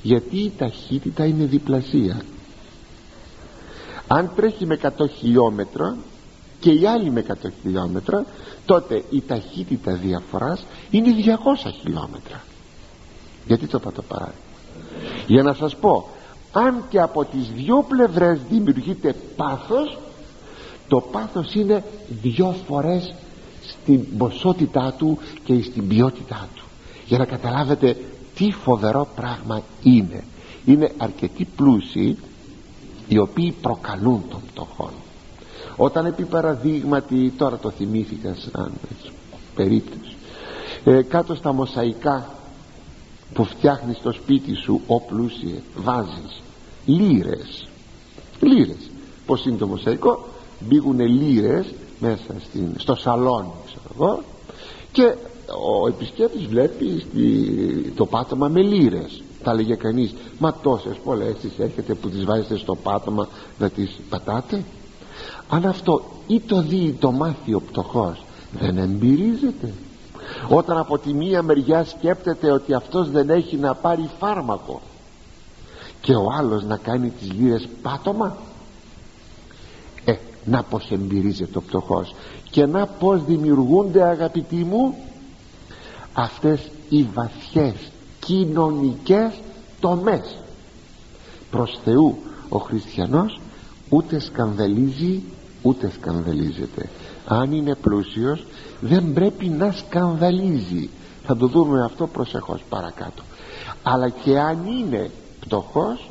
[0.02, 2.22] γιατί η ταχύτητα είναι διπλασία.
[4.08, 5.98] Αν τρέχει με 100 χιλιόμετρα
[6.60, 8.26] και η άλλη με 100 χιλιόμετρα
[8.66, 11.10] τότε η ταχύτητα διαφοράς είναι
[11.66, 12.44] 200 χιλιόμετρα.
[13.48, 14.40] Γιατί το είπα το παράδειγμα.
[15.28, 16.10] Για να σας πω
[16.52, 19.98] αν και από τις δυο πλευρές δημιουργείται πάθος
[20.88, 21.84] το πάθος είναι
[22.22, 23.14] δυο φορές
[23.68, 26.64] στην ποσότητά του και στην ποιότητά του.
[27.06, 27.98] Για να καταλάβετε
[28.36, 30.24] τι φοβερό πράγμα είναι.
[30.66, 32.18] Είναι αρκετοί πλούσιοι
[33.08, 34.92] οι οποίοι προκαλούν τον πτωχόν.
[35.76, 38.72] Όταν επί παραδείγματι τώρα το θυμήθηκα σαν
[39.56, 40.16] περίπτωση
[40.84, 42.30] ε, κάτω στα μοσαϊκά
[43.34, 46.42] που φτιάχνεις το σπίτι σου ο πλούσιε βάζεις
[46.86, 47.68] λύρες
[48.40, 48.90] λύρες
[49.26, 50.28] πως είναι το μοσαϊκό;
[50.60, 54.24] Μπήγουν λύρες μέσα στην, στο σαλόνι ξέρω εγώ
[54.92, 55.16] και
[55.82, 61.60] ο επισκέπτης βλέπει στη, το πάτωμα με λύρες θα λέγε κανείς μα τόσες πολλές τις
[61.60, 63.28] έρχεται που τις βάζετε στο πάτωμα
[63.60, 64.64] να τις πατάτε
[65.50, 68.24] αν αυτό ή το δει ή το μάθει ο πτωχός
[68.60, 69.74] δεν εμπειρίζεται.
[70.50, 74.82] Όταν από τη μία μεριά σκέπτεται ότι αυτός δεν έχει να πάρει φάρμακο
[76.02, 78.55] και ο άλλος να κάνει τις λύρες πάτωμα ε,
[80.46, 82.16] να πως εμπειρίζεται ο πτωχός
[82.50, 84.96] και να πως δημιουργούνται αγαπητοί μου
[86.14, 87.76] αυτές οι βαθιές
[88.20, 89.32] κοινωνικές
[89.80, 90.38] τομές.
[91.52, 92.18] Προς Θεού
[92.50, 93.40] ο χριστιανός
[93.90, 95.24] ούτε σκανδαλίζει
[95.66, 96.90] ούτε σκανδαλίζεται.
[97.28, 98.46] Αν είναι πλούσιος
[98.80, 100.90] δεν πρέπει να σκανδαλίζει.
[101.26, 103.24] Θα το δούμε αυτό προσεχώς παρακάτω.
[103.84, 106.10] Αλλά και αν είναι πτωχός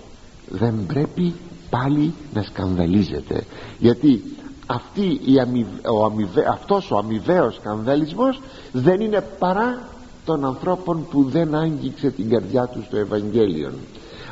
[0.49, 1.35] δεν πρέπει
[1.75, 3.45] πάλι να σκανδαλίζεται.
[3.79, 4.23] Γιατί
[4.67, 8.41] αυτή η ο αμοιβε, αυτός ο αμοιβαίος σκανδαλισμός
[8.73, 9.89] δεν είναι παρά
[10.25, 13.73] των ανθρώπων που δεν άγγιξε την καρδιά τους στο Ευαγγέλιο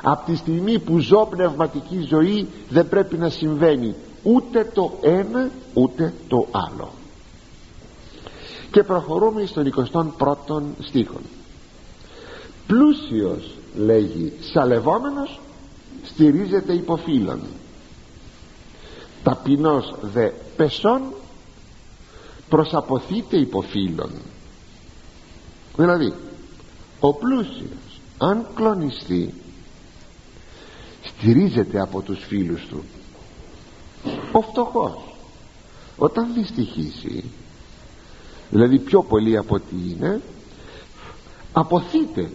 [0.03, 6.13] από τη στιγμή που ζω πνευματική ζωή δεν πρέπει να συμβαίνει ούτε το ένα ούτε
[6.29, 6.91] το άλλο.
[8.71, 11.21] Και προχωρούμε στον 21ο στίχο.
[12.67, 15.41] Πλούσιος λέγει σαλευόμενος
[16.05, 17.41] στηρίζεται υποφύλων
[19.23, 21.03] ταπεινός δε πεσόν
[22.49, 24.11] προσαποθείται υποφύλων
[25.77, 26.15] δηλαδή
[27.01, 29.35] ο πλούσιος αν κλονιστεί
[31.03, 32.85] στηρίζεται από τους φίλους του.
[34.33, 35.15] Ο φτωχός
[35.97, 37.25] όταν δυστυχήσει
[38.51, 40.21] δηλαδή πιο πολύ από τι είναι
[41.53, 42.31] αποθείται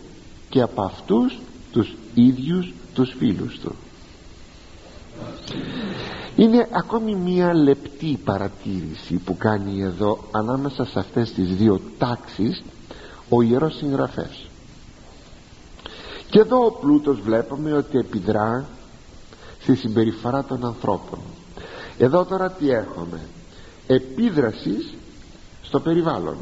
[0.50, 1.39] και από αυτούς
[1.72, 3.75] τους ίδιους τους φίλους του.
[6.36, 12.63] Είναι ακόμη μία λεπτή παρατήρηση που κάνει εδώ ανάμεσα σε αυτές τις δύο τάξεις
[13.29, 14.47] ο Ιερός Συγγραφέας.
[16.29, 18.69] Και εδώ ο πλούτος βλέπουμε ότι επιδρά
[19.62, 21.19] στη συμπεριφορά των ανθρώπων.
[21.97, 23.19] Εδώ τώρα τι έχουμε;
[23.88, 24.93] Επίδρασης
[25.62, 26.38] στο περιβάλλον.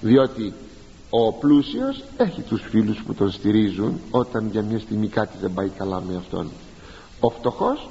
[0.00, 0.54] Διότι
[1.10, 5.68] ο πλούσιος έχει τους φίλους που τον στηρίζουν όταν για μια στιγμή κάτι δεν πάει
[5.68, 6.50] καλά με αυτόν.
[7.20, 7.88] Ο φτωχός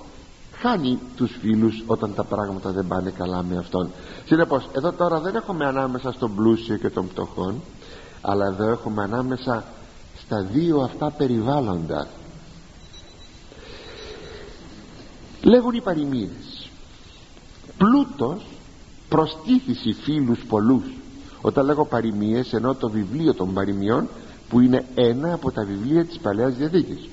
[0.54, 3.92] χάνει τους φίλους όταν τα πράγματα δεν πάνε καλά με αυτόν.
[4.26, 7.62] Συνεπώς εδώ τώρα δεν έχουμε ανάμεσα στον πλούσιο και τον φτωχόν
[8.22, 9.64] αλλά εδώ έχουμε ανάμεσα
[10.18, 12.08] στα δύο αυτά περιβάλλοντα.
[15.44, 16.70] Λέγουν οι παροιμίες
[17.78, 18.46] πλούτος
[19.10, 20.97] προστίθηση φίλους πολλούς
[21.48, 24.08] όταν λέγω παροιμίες εννοώ το βιβλίο των παροιμιών
[24.50, 27.10] που είναι ένα από τα βιβλία της Παλαιάς Διαθήκης.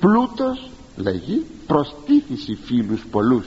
[0.00, 3.46] Πλούτος λέγει προστίθηση φίλους πολλούς.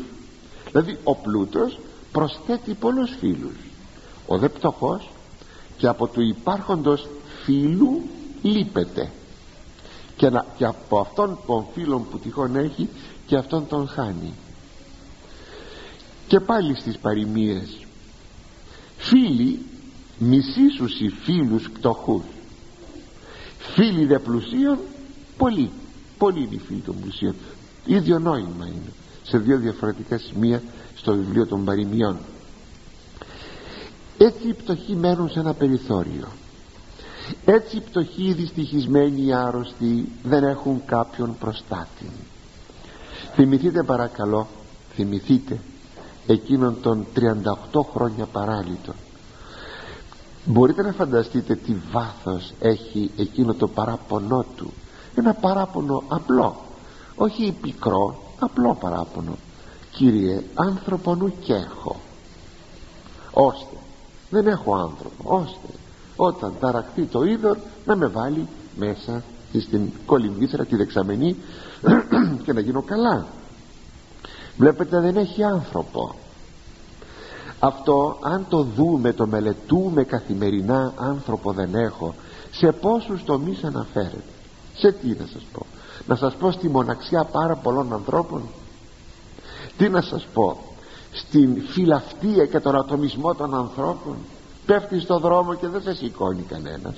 [0.72, 1.80] Δηλαδή ο πλούτος
[2.12, 3.56] προσθέτει πολλούς φίλους.
[4.28, 5.10] Ο δε πτωχός
[5.78, 7.08] και από του υπάρχοντος
[7.44, 8.02] φίλου
[8.42, 9.12] λείπεται.
[10.16, 12.90] Και, να, και από αυτόν των φίλων που τυχόν έχει
[13.28, 14.34] και αυτόν τον χάνει.
[16.28, 17.78] Και πάλι στις παροιμίες.
[18.98, 19.60] Φίλοι
[20.20, 22.24] μισήσουσι φίλους πτωχούς
[23.60, 24.78] φίλοι δε πλουσίων
[25.38, 25.70] πολλοί.
[26.18, 27.36] Πολλοί είναι οι φίλοι των πλουσίων.
[27.86, 28.92] Ίδιο νόημα είναι.
[29.24, 30.62] Σε δύο διαφορετικά σημεία
[30.96, 32.18] στο βιβλίο των παροιμιών.
[34.18, 36.28] Έτσι οι πτωχοί μένουν σε ένα περιθώριο.
[37.46, 42.10] Έτσι οι πτωχοί οι δυστυχισμένοι οι άρρωστοι δεν έχουν κάποιον προστάτη.
[43.34, 44.48] Θυμηθείτε παρακαλώ
[44.96, 45.60] θυμηθείτε
[46.28, 48.96] εκείνον των 38 χρόνια παράλυτων
[50.46, 54.74] μπορείτε να φανταστείτε τι βάθος έχει εκείνο το παράπονό του.
[55.16, 56.56] Ένα παράπονο απλό.
[57.16, 59.38] Όχι πικρό απλό παράπονο.
[59.92, 61.96] Κύριε άνθρωπο νου και έχω
[63.32, 63.76] ώστε
[64.30, 65.68] δεν έχω άνθρωπο ώστε
[66.16, 68.48] όταν ταραχτεί το είδωρ να με βάλει
[68.78, 69.24] μέσα
[69.62, 71.36] στην κολυμβήθρα τη δεξαμενή
[72.44, 73.26] και να γίνω καλά.
[74.58, 76.16] Βλέπετε δεν έχει άνθρωπο
[77.60, 82.14] αυτό αν το δούμε το μελετούμε καθημερινά άνθρωπο δεν έχω
[82.52, 84.24] σε πόσους τομείς αναφέρεται;
[84.76, 85.66] Σε τι να σας πω;
[86.08, 88.42] Να σας πω στη μοναξιά πάρα πολλών ανθρώπων;
[89.78, 90.58] Τι να σας πω;
[91.12, 94.16] Στην φιλαυτία και τον ατομισμό των ανθρώπων;
[94.66, 96.96] Πέφτει στο δρόμο και δεν σε σηκώνει κανένας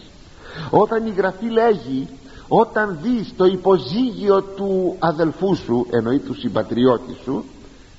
[0.69, 2.07] όταν η Γραφή λέγει
[2.47, 7.43] όταν δεις το υποζύγιο του αδελφού σου εννοεί του συμπατριώτης σου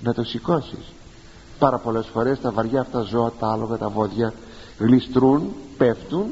[0.03, 0.92] να το σηκώσεις.
[1.62, 4.33] Πάρα πολλές φορές τα βαριά αυτά ζώα τα άλογα τα βόδια
[4.79, 6.25] γλιστρούν, πέφτουν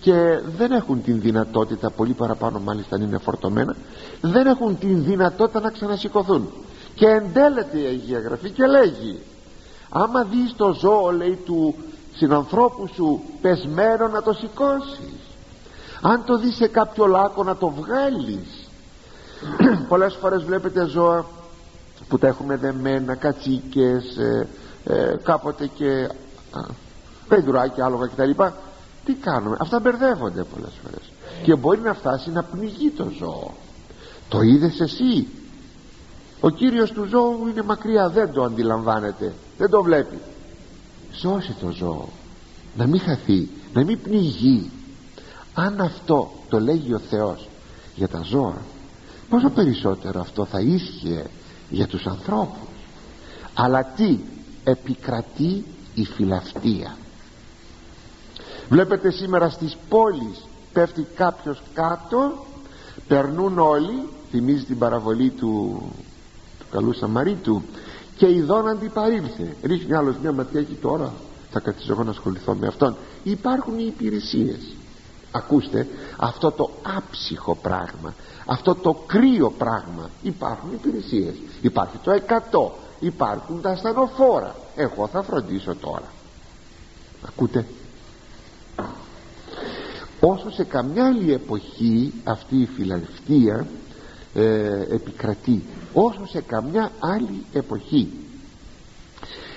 [0.00, 3.76] και δεν έχουν την δυνατότητα πολύ παραπάνω μάλιστα αν είναι φορτωμένα
[4.20, 6.50] δεν έχουν την δυνατότητα να ξανασηκωθούν
[6.94, 9.18] και εντέλεται η Αγία Γραφή και λέγει
[9.88, 11.74] άμα δεις το ζώο λέει του
[12.14, 15.20] συνανθρώπου σου πεσμένο να το σηκώσεις.
[16.02, 18.68] αν το δεις σε κάποιο λάκκο να το βγάλεις
[19.88, 21.24] πολλές φορές βλέπετε ζώα
[22.08, 24.48] που τα έχουμε δεμένα κατσίκες ε,
[24.84, 26.08] ε, κάποτε και
[27.28, 28.30] πεντουράκια άλογα κτλ.
[29.04, 31.12] Τι κάνουμε; Αυτά μπερδεύονται πολλές φορές.
[31.42, 33.54] Και μπορεί να φτάσει να πνιγεί το ζώο.
[34.28, 35.28] Το είδες εσύ;
[36.40, 40.18] Ο κύριος του ζώου είναι μακριά δεν το αντιλαμβάνεται δεν το βλέπει.
[41.12, 42.08] Σώσει το ζώο
[42.76, 44.70] να μην χαθεί να μην πνιγεί.
[45.54, 47.48] Αν αυτό το λέγει ο Θεός
[47.94, 48.56] για τα ζώα
[49.28, 51.24] πόσο περισσότερο αυτό θα ίσχυε
[51.72, 52.68] για τους ανθρώπους.
[53.54, 54.18] Αλλά τι
[54.64, 56.96] επικρατεί η φιλαυτία
[58.68, 62.46] βλέπετε σήμερα στις πόλεις πέφτει κάποιος κάτω
[63.08, 65.82] περνούν όλοι θυμίζει την παραβολή του,
[66.58, 67.62] του καλού Σαμαρίτου
[68.16, 69.56] και ειδών αντιπαρήλθε.
[69.62, 71.12] Ρίχνει άλλος μια ματιά εκεί τώρα
[71.50, 74.74] θα καθίσω εγώ να ασχοληθώ με αυτόν υπάρχουν οι υπηρεσίες.
[75.30, 78.14] Ακούστε αυτό το άψυχο πράγμα
[78.46, 80.10] αυτό το κρύο πράγμα.
[80.22, 81.34] Υπάρχουν υπηρεσίες.
[81.60, 82.74] Υπάρχει το εκατό.
[83.00, 84.54] Υπάρχουν τα ασθενοφόρα.
[84.76, 86.12] Εγώ θα φροντίσω τώρα.
[87.26, 87.66] Ακούτε;
[90.20, 93.66] Όσο σε καμιά άλλη εποχή αυτή η φιλαλευτία
[94.34, 95.62] ε, επικρατεί.
[95.92, 98.12] Όσο σε καμιά άλλη εποχή.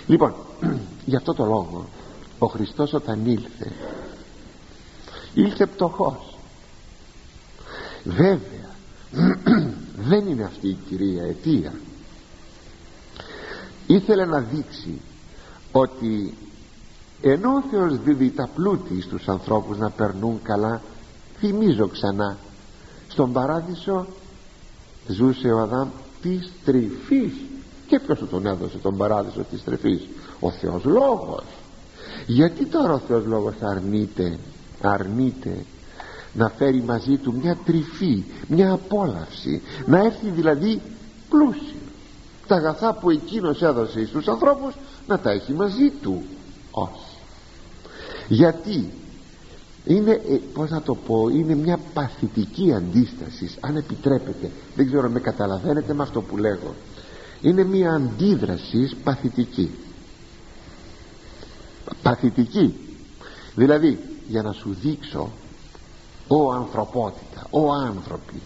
[0.08, 0.34] Λοιπόν
[1.06, 1.86] γι' αυτό το λόγο
[2.40, 3.72] ο Χριστός όταν ήλθε
[5.34, 6.38] ήλθε πτωχός.
[8.04, 8.55] Βέβαια
[10.10, 11.74] δεν είναι αυτή η κυρία αιτία.
[13.88, 15.02] Ήθελε να δείξει
[15.72, 16.34] ότι
[17.22, 20.82] ενώ ο Θεός δίδει τα πλούτη στους ανθρώπους να περνούν καλά
[21.38, 22.38] θυμίζω ξανά
[23.08, 24.08] στον παράδεισο
[25.08, 25.90] ζούσε ο Αδάμ
[26.22, 27.34] της τρυφής.
[27.88, 30.02] Και ποιος του τον έδωσε τον παράδεισο της τρυφής
[30.40, 31.44] ο Θεός Λόγος.
[32.28, 34.38] Γιατί τώρα ο Θεός Λόγος αρνείται
[34.82, 35.66] αρνείται
[36.36, 40.82] να φέρει μαζί του μια τρυφή μια απόλαυση να έρθει δηλαδή
[41.30, 41.80] πλούσιο.
[42.48, 44.74] Τα αγαθά που εκείνος έδωσε στους ανθρώπους
[45.08, 46.24] να τα έχει μαζί του.
[46.72, 47.16] Όχι.
[48.28, 48.90] Γιατί
[49.86, 54.52] είναι ε, πως να το πω είναι μια παθητική αντίσταση αν επιτρέπετε.
[54.76, 56.76] Δεν ξέρω αν με καταλαβαίνετε με αυτό που λέγω.
[57.42, 59.72] Είναι μια αντίδραση παθητική.
[62.02, 62.74] Παθητική.
[63.56, 65.32] Δηλαδή για να σου δείξω
[66.28, 68.42] ο ανθρωπότητα ο άνθρωποι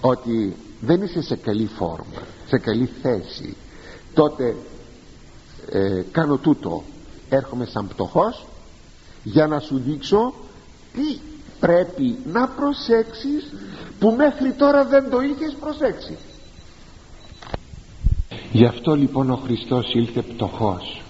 [0.00, 3.56] ότι δεν είσαι σε καλή φόρμα σε καλή θέση
[4.14, 4.56] τότε
[5.70, 6.82] ε, κάνω τούτο.
[7.28, 8.46] Έρχομαι σαν πτωχός
[9.22, 10.34] για να σου δείξω
[10.92, 11.18] τι
[11.60, 13.52] πρέπει να προσέξεις
[13.98, 16.16] που μέχρι τώρα δεν το είχες προσέξει.
[18.52, 21.02] Γι' αυτό λοιπόν ο Χριστός ήλθε πτωχός.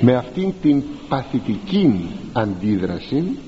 [0.00, 3.38] Με αυτήν την παθητική αντίδραση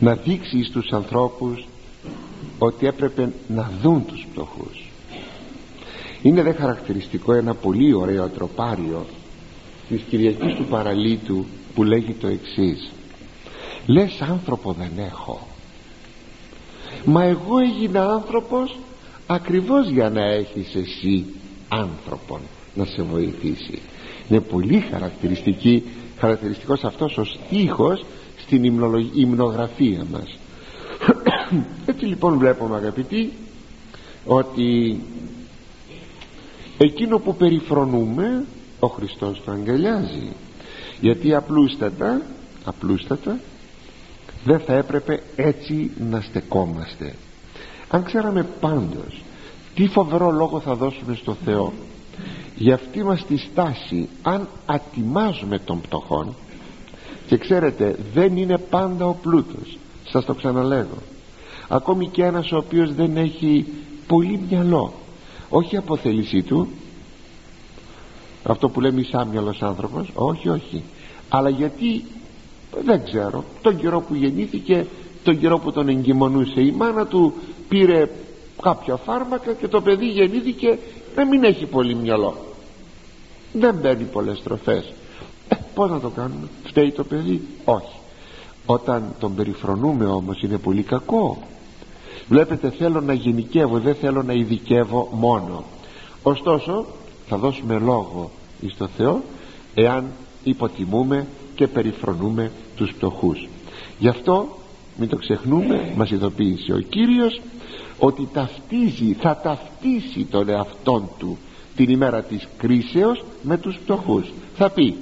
[0.00, 1.66] να δείξει στους ανθρώπους
[2.58, 4.90] ότι έπρεπε να δουν τους πτωχούς
[6.22, 9.06] είναι δε χαρακτηριστικό ένα πολύ ωραίο τροπάριο
[9.88, 12.90] της Κυριακής του Παραλίτου που λέγει το εξής.
[13.86, 15.46] Λες άνθρωπο δεν έχω.
[17.04, 18.78] Μα εγώ έγινα άνθρωπος
[19.26, 21.24] ακριβώς για να έχεις εσύ
[21.68, 22.40] άνθρωπον
[22.74, 23.78] να σε βοηθήσει
[24.28, 25.82] είναι πολύ χαρακτηριστική
[26.18, 28.04] χαρακτηριστικός αυτός ο στίχος
[28.50, 28.64] στην
[29.14, 30.38] υμνογραφία μας.
[31.90, 33.32] Έτσι λοιπόν βλέπουμε αγαπητοί
[34.24, 35.00] ότι
[36.78, 38.44] εκείνο που περιφρονούμε
[38.80, 40.32] ο Χριστός το αγκαλιάζει
[41.00, 42.22] γιατί απλούστατα
[42.64, 43.40] απλούστατα
[44.44, 47.14] δεν θα έπρεπε έτσι να στεκόμαστε.
[47.88, 49.22] Αν ξέραμε πάντως
[49.74, 51.72] τι φοβερό λόγο θα δώσουμε στο Θεό
[52.56, 56.34] για αυτή μας τη στάση αν ατιμάζουμε τον πτωχόν
[57.30, 59.78] και ξέρετε δεν είναι πάντα ο πλούτος.
[60.08, 60.98] Σας το ξαναλέγω.
[61.68, 63.66] Ακόμη και ένας ο οποίος δεν έχει
[64.06, 64.92] πολύ μυαλό.
[65.48, 66.68] Όχι από θέλησή του.
[68.42, 70.10] Αυτό που λέμε εισάμυαλος άνθρωπος.
[70.14, 70.82] Όχι όχι.
[71.28, 72.04] Αλλά γιατί
[72.84, 73.44] δεν ξέρω.
[73.62, 74.86] Τον καιρό που γεννήθηκε
[75.24, 76.60] τον καιρό που τον εγκυμονούσε.
[76.60, 77.34] Η μάνα του
[77.68, 78.10] πήρε
[78.62, 80.78] κάποια φάρμακα και το παιδί γεννήθηκε
[81.16, 82.36] να μην έχει πολύ μυαλό.
[83.52, 84.84] Δεν παίρνει πολλές τροφές.
[84.84, 84.99] ε,
[85.74, 87.98] πως να το κάνουμε; Φταίει το παιδί; Όχι.
[88.66, 91.38] Όταν τον περιφρονούμε όμως είναι πολύ κακό.
[92.28, 95.64] Βλέπετε θέλω να γενικεύω δεν θέλω να ειδικεύω μόνο.
[96.22, 96.86] Ωστόσο
[97.26, 98.30] θα δώσουμε λόγο
[98.60, 99.22] εις το Θεό
[99.74, 100.04] εάν
[100.44, 103.48] υποτιμούμε και περιφρονούμε τους πτωχούς
[103.98, 104.48] γι' αυτό
[104.96, 107.40] μην το ξεχνούμε μας ειδοποίησε ο Κύριος
[107.98, 111.38] ότι ταυτίζει θα ταυτίσει τον εαυτόν του
[111.76, 114.96] την ημέρα της κρίσεως με τους πτωχούς θα πει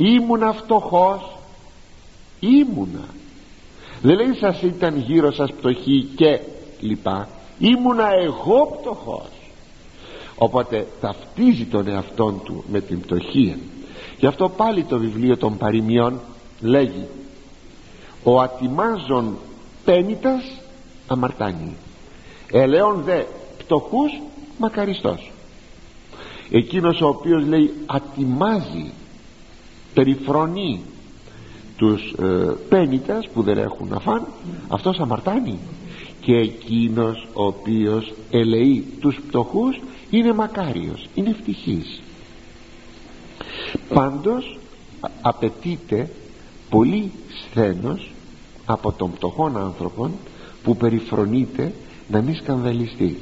[0.00, 1.36] ήμουνα φτωχός.
[2.40, 3.04] Ήμουνα.
[4.02, 6.40] Δεν λέει σας ήταν γύρω σας πτωχή και
[6.80, 7.28] λοιπά.
[7.58, 9.40] Ήμουνα εγώ πτωχός
[10.42, 13.58] οπότε ταυτίζει τον εαυτόν του με την πτωχία
[14.18, 16.20] γι' αυτό πάλι το βιβλίο των παροιμιών
[16.60, 17.06] λέγει
[18.22, 19.36] ο ατιμάζων
[19.84, 20.42] πένιτας
[21.06, 21.76] αμαρτάνει
[22.52, 23.22] ελαιόν δε
[23.58, 24.20] πτωχούς
[24.58, 25.32] μακαριστός
[26.50, 28.92] εκείνος ο οποίος λέει ατιμάζει
[29.94, 30.80] περιφρονεί
[31.76, 34.26] τους ε, πένιτας που δεν έχουν να φάνε
[34.68, 35.58] αυτός αμαρτάνει.
[36.20, 42.00] Και εκείνος ο οποίος ελεεί τους πτωχούς είναι μακάριος είναι ευτυχής.
[43.94, 44.58] Πάντως
[45.22, 46.10] απαιτείται
[46.70, 48.10] πολύ σθένος
[48.64, 50.12] από τον πτωχόν άνθρωπον
[50.62, 51.72] που περιφρονείται
[52.08, 53.18] να μην σκανδαλιστεί.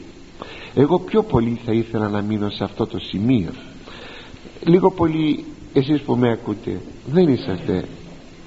[0.75, 3.51] Εγώ πιο πολύ θα ήθελα να μείνω σε αυτό το σημείο.
[4.65, 7.85] Λίγο πολύ εσείς που με ακούτε δεν είσαστε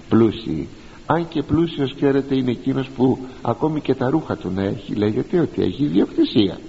[0.10, 0.68] πλούσιοι.
[1.06, 5.40] Αν και πλούσιος ξέρετε είναι εκείνος που ακόμη και τα ρούχα του να έχει λέγεται
[5.40, 6.60] ότι έχει ιδιοκτησία.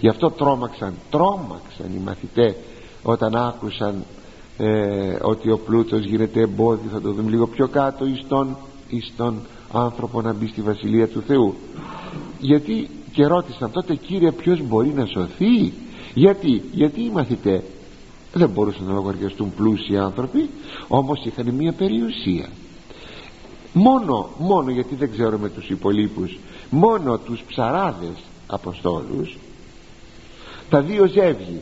[0.00, 2.54] Γι' αυτό τρόμαξαν τρόμαξαν οι μαθητές
[3.02, 4.04] όταν άκουσαν
[4.58, 6.90] ε, ότι ο πλούτος γίνεται εμπόδιο.
[6.92, 8.56] Θα το δούμε λίγο πιο κάτω εις τον,
[8.88, 9.40] εις τον
[9.72, 11.54] άνθρωπο να μπει στη Βασιλεία του Θεού.
[12.40, 15.72] Γιατί και ρώτησαν τότε κύριε ποιος μπορεί να σωθεί;
[16.14, 17.62] Γιατί, γιατί οι μαθητές
[18.32, 20.50] δεν μπορούσαν να λογαριαστούν πλούσιοι άνθρωποι
[20.88, 22.48] όμως είχαν μια περιουσία.
[23.72, 26.38] Μόνο, μόνο γιατί δεν ξέρουμε τους υπολείπους
[26.70, 28.16] μόνο τους ψαράδες
[28.46, 29.36] Αποστόλους
[30.70, 31.60] τα δύο ζεύγη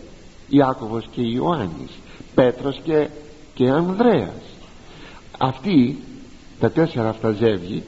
[0.48, 1.90] Ιάκωβος και Ιωάννης
[2.34, 3.08] Πέτρος και,
[3.54, 4.42] και Ανδρέας.
[5.38, 5.98] Αυτοί
[6.60, 7.82] τα τέσσερα αυτά ζεύγη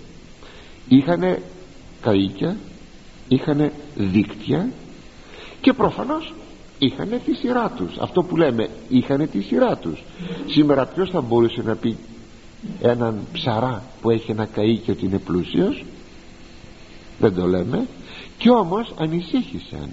[0.89, 1.39] είχαν
[2.05, 2.57] καΐκια
[3.29, 4.71] είχαν δίκτυα
[5.61, 6.35] και προφανώς
[6.81, 7.97] είχαν τη σειρά τους.
[8.01, 10.03] Αυτό που λέμε είχαν τη σειρά τους.
[10.47, 11.97] Σήμερα ποιος θα μπορούσε να πει
[12.81, 15.85] έναν ψαρά που έχει ένα καΐκι ότι είναι πλούσιος;
[17.19, 17.87] Δεν το λέμε.
[18.39, 19.89] Και όμως ανησύχησαν.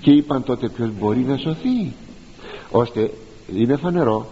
[0.00, 1.92] Και είπαν τότε ποιος μπορεί να σωθεί.
[2.70, 3.10] Ώστε
[3.54, 4.26] είναι φανερό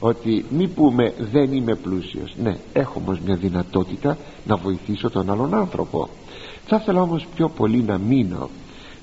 [0.00, 5.54] ότι μη πούμε δεν είμαι πλούσιος ναι έχω όμως μια δυνατότητα να βοηθήσω τον άλλον
[5.54, 6.08] άνθρωπο.
[6.66, 8.48] Θα ήθελα όμως πιο πολύ να μείνω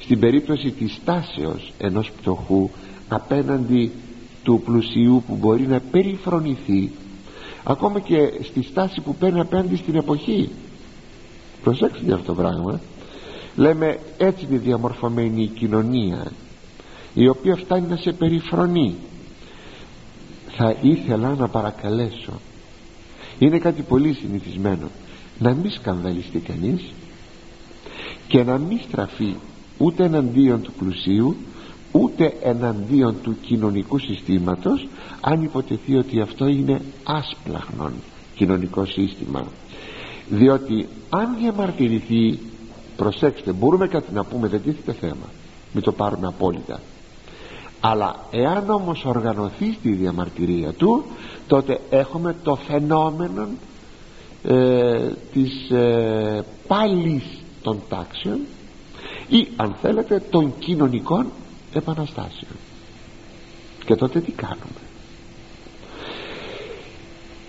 [0.05, 2.69] στην περίπτωση της τάσεως ενός πτωχού
[3.07, 3.91] απέναντι
[4.43, 6.91] του πλουσίου που μπορεί να περιφρονηθεί
[7.63, 10.49] ακόμα και στη στάση που παίρνει απέναντι στην εποχή.
[11.63, 12.79] Προσέξτε για αυτό το πράγμα.
[13.55, 16.31] Λέμε έτσι είναι διαμορφωμένη η κοινωνία
[17.13, 18.95] η οποία φτάνει να σε περιφρονεί.
[20.57, 22.33] Θα ήθελα να παρακαλέσω.
[23.39, 24.89] Είναι κάτι πολύ συνηθισμένο.
[25.39, 26.81] Να μην σκανδαλιστεί κανείς
[28.27, 29.35] και να μην στραφεί
[29.77, 31.35] ούτε εναντίον του πλουσίου
[31.91, 34.87] ούτε εναντίον του κοινωνικού συστήματος
[35.21, 37.93] αν υποτεθεί ότι αυτό είναι άσπλαχνον
[38.35, 39.45] κοινωνικό σύστημα.
[40.29, 42.39] Διότι αν διαμαρτυρηθεί
[42.95, 45.25] προσέξτε μπορούμε κάτι να πούμε δεν τίθεται θέμα
[45.75, 46.79] μην το πάρουμε απόλυτα.
[47.79, 51.05] Αλλά εάν όμως οργανωθεί στη διαμαρτυρία του
[51.47, 53.47] τότε έχουμε το φαινόμενο
[54.43, 57.23] ε, της ε, πάλης
[57.61, 58.39] των τάξεων
[59.27, 61.31] ή αν θέλετε των κοινωνικών
[61.73, 62.51] επαναστάσεων.
[63.85, 64.85] Και τότε τι κάνουμε;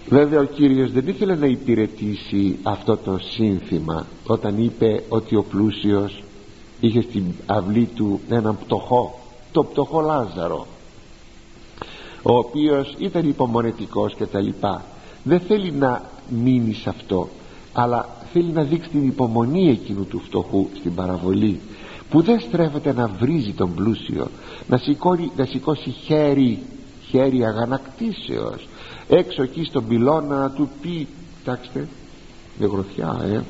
[0.09, 6.22] Βέβαια ο Κύριος δεν ήθελε να υπηρετήσει αυτό το σύνθημα όταν είπε ότι ο πλούσιος
[6.81, 9.18] είχε στην αυλή του έναν πτωχό
[9.53, 10.66] το πτωχό Λάζαρο
[12.22, 14.85] ο οποίος ήταν υπομονετικός και τα λοιπά.
[15.22, 17.29] Δεν θέλει να μείνει σε αυτό
[17.72, 21.61] αλλά θέλει να δείξει την υπομονή εκείνου του φτωχού στην παραβολή
[22.11, 24.28] που δεν στρέφεται να βρίζει τον πλούσιο
[24.68, 26.62] να, σηκώνει, να σηκώσει χέρι
[27.09, 28.68] χέρι αγανακτήσεως.
[29.09, 31.07] Έξω εκεί στον πυλώνα να του πει
[31.39, 31.89] κοιτάξτε
[32.59, 33.41] με γροθιά ε.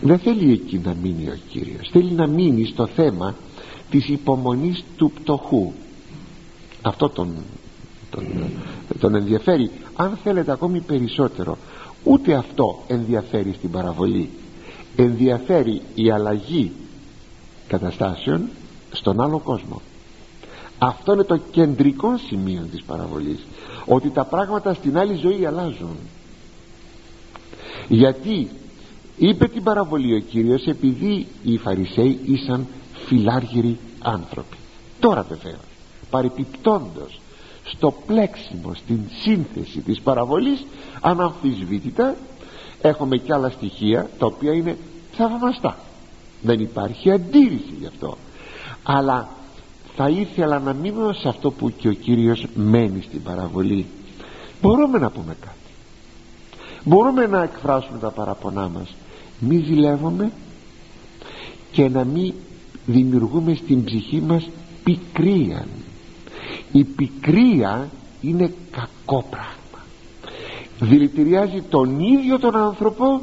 [0.00, 1.88] Δεν θέλει εκεί να μείνει ο Κύριος.
[1.92, 3.34] Θέλει να μείνει στο θέμα
[3.90, 5.72] της υπομονής του πτωχού
[6.82, 7.34] αυτό τον,
[8.10, 8.24] τον,
[8.98, 9.70] τον ενδιαφέρει.
[9.96, 11.58] Αν θέλετε ακόμη περισσότερο
[12.04, 14.30] ούτε αυτό ενδιαφέρει στην παραβολή.
[14.96, 16.72] Ενδιαφέρει η αλλαγή
[17.68, 18.48] καταστάσεων
[18.92, 19.80] στον άλλο κόσμο.
[20.78, 23.38] Αυτό είναι το κεντρικό σημείο της παραβολής
[23.86, 25.96] ότι τα πράγματα στην άλλη ζωή αλλάζουν.
[27.88, 28.50] Γιατί
[29.16, 32.66] είπε την παραβολή ο Κύριος επειδή οι Φαρισαίοι ήσαν
[33.06, 34.56] φιλάργυροι άνθρωποι.
[35.00, 35.60] Τώρα βεβαίως
[36.10, 37.20] παρεπιπτόντος
[37.74, 40.64] στο πλέξιμο στην σύνθεση της παραβολής
[41.00, 42.14] αναμφισβήτητα
[42.80, 44.76] έχουμε και άλλα στοιχεία τα οποία είναι
[45.12, 45.76] θαυμαστά.
[46.42, 48.16] Δεν υπάρχει αντίρρηση γι' αυτό.
[48.82, 49.28] Αλλά
[49.96, 53.86] θα ήθελα να μείνω σε αυτό που και ο Κύριος μένει στην παραβολή.
[54.60, 55.56] Μπορούμε να πούμε κάτι.
[56.84, 58.94] Μπορούμε να εκφράσουμε τα παραπονά μας.
[59.38, 60.32] Μη ζηλεύουμε
[61.72, 62.34] και να μην
[62.86, 64.48] δημιουργούμε στην ψυχή μας
[64.84, 65.66] πικρία
[66.72, 67.88] η πικρία
[68.20, 69.86] είναι κακό πράγμα.
[70.80, 73.20] Δηλητηριάζει τον ίδιο τον άνθρωπο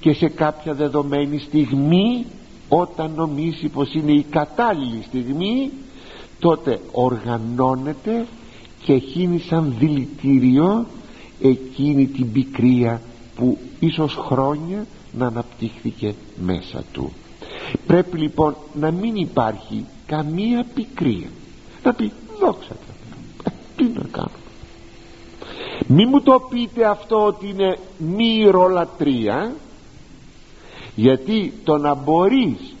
[0.00, 2.26] και σε κάποια δεδομένη στιγμή
[2.68, 5.70] όταν νομίζει πως είναι η κατάλληλη στιγμή
[6.38, 8.26] τότε οργανώνεται
[8.84, 10.86] και χύνει σαν δηλητήριο
[11.40, 13.00] εκείνη την πικρία
[13.36, 17.12] που ίσως χρόνια να αναπτύχθηκε μέσα του.
[17.86, 21.28] Πρέπει λοιπόν να μην υπάρχει καμία πικρία.
[21.82, 22.74] Να πει δόξα
[23.44, 24.30] ε, τι να κάνω.
[25.86, 29.52] Μη μου το πείτε αυτό ότι είναι μυρολατρεία
[30.94, 32.74] γιατί το να μπορείς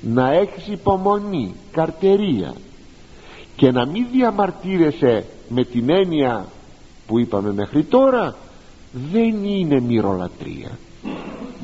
[0.00, 2.54] να έχεις υπομονή, καρτερία
[3.56, 6.46] και να μην διαμαρτύρεσαι με την έννοια
[7.06, 8.36] που είπαμε μέχρι τώρα
[8.92, 10.78] δεν είναι μυρολατρεία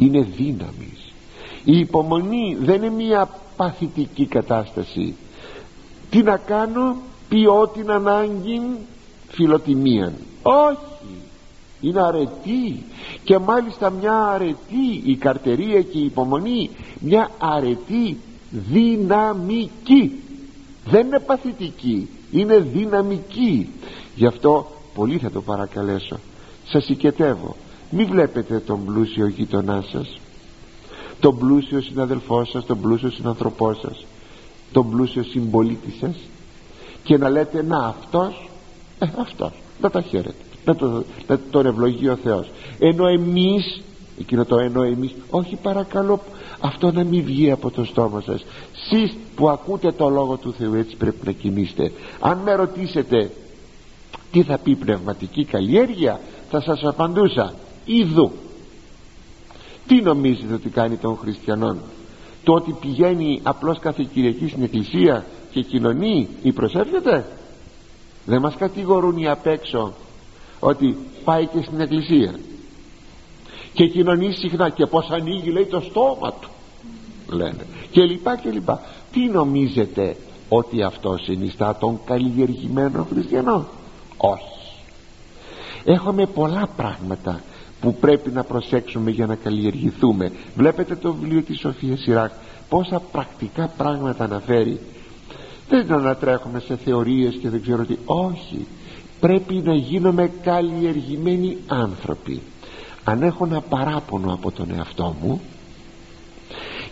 [0.00, 1.12] είναι δύναμης.
[1.64, 5.14] Η υπομονή δεν είναι μια παθητική κατάσταση
[6.10, 6.96] τι να κάνω
[7.28, 8.60] ποιό την ανάγκη
[9.28, 10.78] φιλοτιμίαν όχι.
[11.80, 12.82] Είναι αρετή.
[13.24, 18.16] Και μάλιστα μια αρετή η καρτερία και η υπομονή μια αρετή
[18.50, 20.20] δυναμική.
[20.84, 23.68] Δεν είναι παθητική είναι δυναμική.
[24.14, 26.18] Γι' αυτό πολύ θα το παρακαλέσω.
[26.66, 27.56] Σας οικετεύω
[27.90, 30.18] μη βλέπετε τον πλούσιο γείτονά σας.
[31.20, 34.04] Τον πλούσιο συναδελφό σας τον πλούσιο συνανθρωπό σας
[34.72, 36.16] τον πλούσιο συμπολίτη σας
[37.02, 38.48] και να λέτε να αυτός
[38.98, 43.82] ε, αυτός να τα χαίρετε να, το, να τον ευλογεί ο Θεός ενώ εμείς
[44.20, 46.20] εκείνο το ενώ εμείς όχι παρακαλώ
[46.60, 48.44] αυτό να μην βγει από το στόμα σας
[48.88, 53.30] σεις που ακούτε το λόγο του Θεού έτσι πρέπει να κινείστε αν με ρωτήσετε
[54.32, 57.54] τι θα πει πνευματική καλλιέργεια θα σας απαντούσα
[57.84, 58.32] Ιδού
[59.86, 61.78] τι νομίζετε ότι κάνει τον χριστιανών
[62.44, 67.26] το ότι πηγαίνει απλώς κάθε Κυριακή στην εκκλησία και κοινωνεί ή προσεύχεται
[68.24, 69.92] δεν μας κατηγορούν οι απ' έξω
[70.60, 72.38] ότι πάει και στην εκκλησία.
[73.72, 76.50] Και κοινωνεί συχνά και πως ανοίγει λέει το στόμα του
[77.36, 77.66] λένε.
[77.90, 78.80] Και λοιπά και λοιπά.
[79.12, 80.16] Τι νομίζετε
[80.48, 83.66] ότι αυτό συνιστά τον καλλιεργημένο χριστιανό;
[84.16, 84.44] Όχι.
[85.84, 87.40] Έχουμε πολλά πράγματα
[87.80, 90.32] που πρέπει να προσέξουμε για να καλλιεργηθούμε.
[90.54, 92.30] Βλέπετε το βιβλίο της Σοφίας Σιράκ
[92.68, 94.80] πόσα πρακτικά πράγματα αναφέρει.
[95.68, 97.96] Δεν ανατρέχουμε σε θεωρίες και δεν ξέρω τι.
[98.04, 98.66] Όχι.
[99.20, 102.42] Πρέπει να γίνουμε καλλιεργημένοι άνθρωποι.
[103.04, 105.40] Αν έχω ένα παράπονο από τον εαυτό μου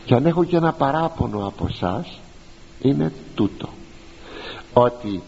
[0.04, 2.06] και αν έχω και ένα παράπονο από εσά
[2.82, 3.68] είναι τούτο.
[4.72, 5.22] Ότι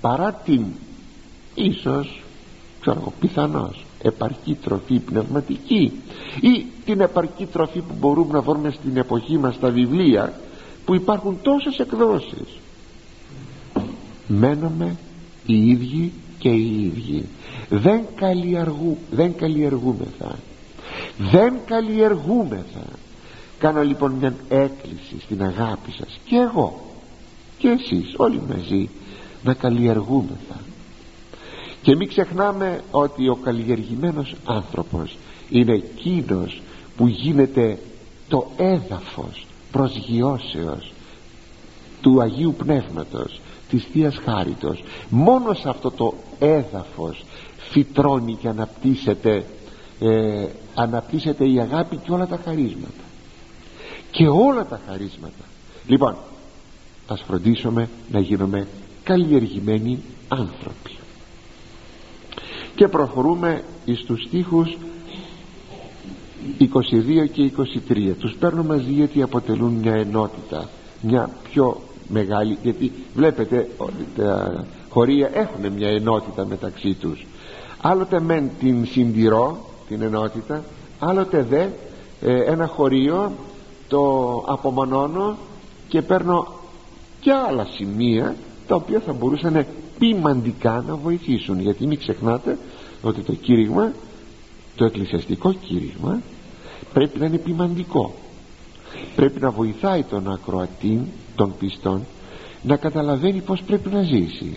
[0.00, 0.64] παρά την
[1.54, 2.22] ίσως
[2.80, 5.92] ξέρω πιθανώς επαρκή τροφή πνευματική
[6.40, 10.32] ή την επαρκή τροφή που μπορούμε να βρούμε στην εποχή μας στα βιβλία
[10.84, 12.58] που υπάρχουν τόσες εκδόσεις.
[14.26, 14.96] Μένουμε
[15.46, 17.28] οι ίδιοι και οι ίδιοι.
[17.68, 20.38] Δεν, καλλιεργού, δεν καλλιεργούμεθα.
[21.18, 22.84] Δεν καλλιεργούμεθα.
[23.58, 26.18] Κάνω λοιπόν μια έκκληση στην αγάπη σας.
[26.24, 26.80] Και εγώ
[27.58, 28.88] και εσείς όλοι μαζί
[29.44, 30.60] να καλλιεργούμεθα
[31.82, 35.16] και μην ξεχνάμε ότι ο καλλιεργημένος άνθρωπος
[35.50, 36.62] είναι εκείνος
[36.96, 37.78] που γίνεται
[38.28, 40.92] το έδαφος προσγειώσεως
[42.00, 44.84] του Αγίου Πνεύματος της Θείας Χάριτος.
[45.08, 47.24] Μόνο σε αυτό το έδαφος
[47.70, 49.44] φυτρώνει και αναπτύσσεται
[50.00, 53.04] ε, αναπτύσσεται η αγάπη και όλα τα χαρίσματα.
[54.10, 55.44] Και όλα τα χαρίσματα.
[55.86, 56.16] Λοιπόν
[57.06, 58.66] ας φροντίσουμε να γίνουμε
[59.04, 59.98] καλλιεργημένοι
[60.28, 60.97] άνθρωποι
[62.78, 64.76] και προχωρούμε εις τους στίχους
[66.58, 67.52] 22 και
[67.88, 70.68] 23 τους παίρνω μαζί γιατί αποτελούν μια ενότητα
[71.00, 73.68] μια πιο μεγάλη γιατί βλέπετε
[74.16, 77.26] τα χωρία έχουν μια ενότητα μεταξύ τους.
[77.80, 79.58] Άλλοτε μεν την συντηρώ
[79.88, 80.64] την ενότητα
[80.98, 81.66] άλλοτε δε
[82.20, 83.32] ε, ένα χωρίο
[83.88, 85.36] το απομονώνω
[85.88, 86.46] και παίρνω
[87.20, 89.66] και άλλα σημεία τα οποία θα μπορούσαν
[89.98, 91.60] ποιμαντικά να βοηθήσουν.
[91.60, 92.58] Γιατί μην ξεχνάτε
[93.02, 93.92] ότι το κήρυγμα
[94.76, 96.20] το εκκλησιαστικό κήρυγμα
[96.92, 98.14] πρέπει να είναι ποιμαντικό
[99.16, 101.00] πρέπει να βοηθάει τον ακροατή
[101.36, 102.04] των πιστών
[102.62, 104.56] να καταλαβαίνει πως πρέπει να ζήσει.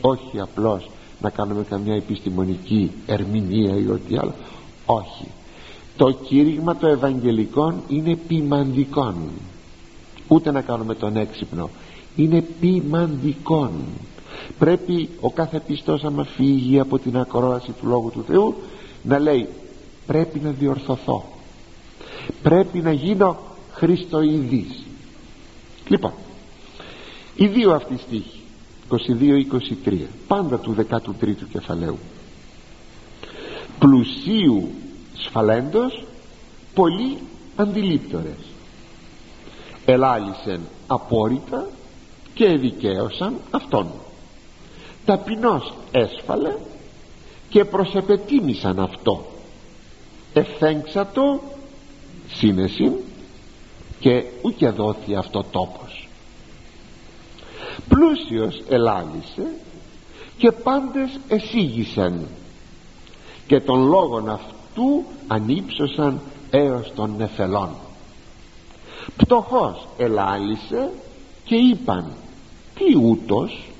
[0.00, 0.90] Όχι απλώς
[1.20, 4.34] να κάνουμε καμιά επιστημονική ερμηνεία ή ό,τι άλλο.
[4.86, 5.26] Όχι.
[5.96, 9.14] Το κήρυγμα το ευαγγελικό είναι ποιμαντικό
[10.28, 11.70] ούτε να κάνουμε τον έξυπνο.
[12.16, 13.70] Είναι ποιμαντικό
[14.58, 18.54] πρέπει ο κάθε πιστός άμα φύγει από την ακρόαση του Λόγου του Θεού
[19.02, 19.48] να λέει
[20.06, 21.24] πρέπει να διορθωθώ.
[22.42, 23.38] Πρέπει να γίνω
[23.72, 24.84] χριστοειδής
[25.88, 26.12] λοιπόν
[27.34, 28.40] οι δύο αυτοί στίχοι
[29.86, 31.98] 22-23 πάντα του 13ου κεφαλαίου.
[33.78, 34.70] Πλουσίου
[35.14, 36.04] σφαλέντος
[36.74, 37.18] πολύ
[37.56, 38.38] αντιλήπτορες.
[39.84, 41.66] Ελάλησεν απόρριτα
[42.34, 43.86] και εδικαίωσαν αυτόν
[45.04, 46.54] ταπεινός έσφαλε
[47.48, 49.26] και προσεπετίμησαν αυτό.
[50.32, 51.40] Ευθέγξατο
[52.28, 52.92] σύνεση
[54.00, 56.08] και ούκε δόθη αυτό τόπος.
[57.88, 59.46] Πλούσιος ελάλησε
[60.36, 62.26] και πάντες εσύγησαν
[63.46, 67.68] και των λόγων αυτού ανύψωσαν έως των νεφελών.
[69.16, 70.90] Πτωχός ελάλησε
[71.44, 72.12] και είπαν
[72.74, 73.73] τι ούτως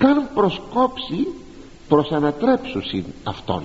[0.00, 1.26] καν προσκόψει
[1.88, 3.62] προς ανατρέψουσιν αυτόν.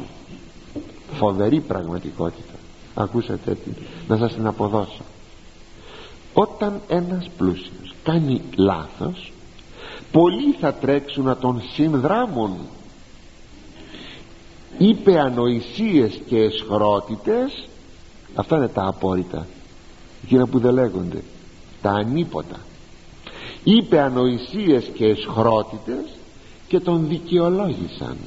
[1.14, 2.54] Φοβερή πραγματικότητα.
[2.96, 3.72] Ακούσατε τι
[4.08, 5.04] να σας την αποδώσω.
[6.34, 9.34] Όταν ένας πλούσιος κάνει λάθος
[10.12, 12.58] πολλοί θα τρέξουν να τον συνδράμουν.
[14.78, 17.68] Είπε ανοησίες και εσχρότητες
[18.36, 19.48] αυτά είναι τα απόρριτα
[20.24, 21.24] εκείνα που δεν λέγονται
[21.82, 22.60] τα ανίποτα.
[23.64, 26.06] Είπε ανοησίες και εσχρότητες
[26.76, 28.18] και τον δικαιολόγησαν.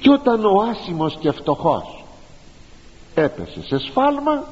[0.00, 2.04] Και όταν ο άσημος και φτωχός
[3.14, 4.44] έπεσε σε σφάλμα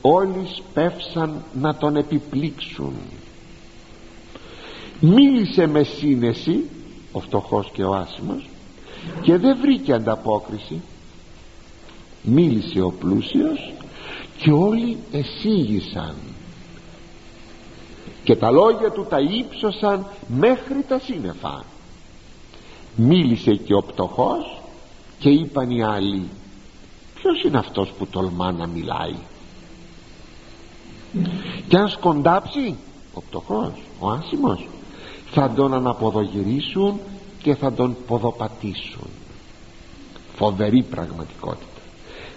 [0.00, 2.94] όλοι σπεύσαν να τον επιπλήξουν.
[5.00, 6.70] Μίλησε με σύνεση
[7.12, 8.48] ο φτωχός και ο άσημος
[9.22, 10.82] και δεν βρήκε ανταπόκριση.
[12.22, 13.72] Μίλησε ο πλούσιος
[14.38, 16.14] και όλοι εσύγησαν
[18.24, 21.64] και τα λόγια του τα ύψωσαν μέχρι τα σύννεφα.
[22.96, 24.62] Μίλησε και ο πτωχός
[25.18, 26.28] και είπαν οι άλλοι
[27.14, 29.14] ποιος είναι αυτός που τολμά να μιλάει;
[31.68, 32.76] Και αν σκοντάψει
[33.14, 34.68] ο πτωχός ο άσημος
[35.30, 37.00] θα τον αναποδογυρίσουν
[37.42, 39.08] και θα τον ποδοπατήσουν
[40.36, 41.66] φοβερή πραγματικότητα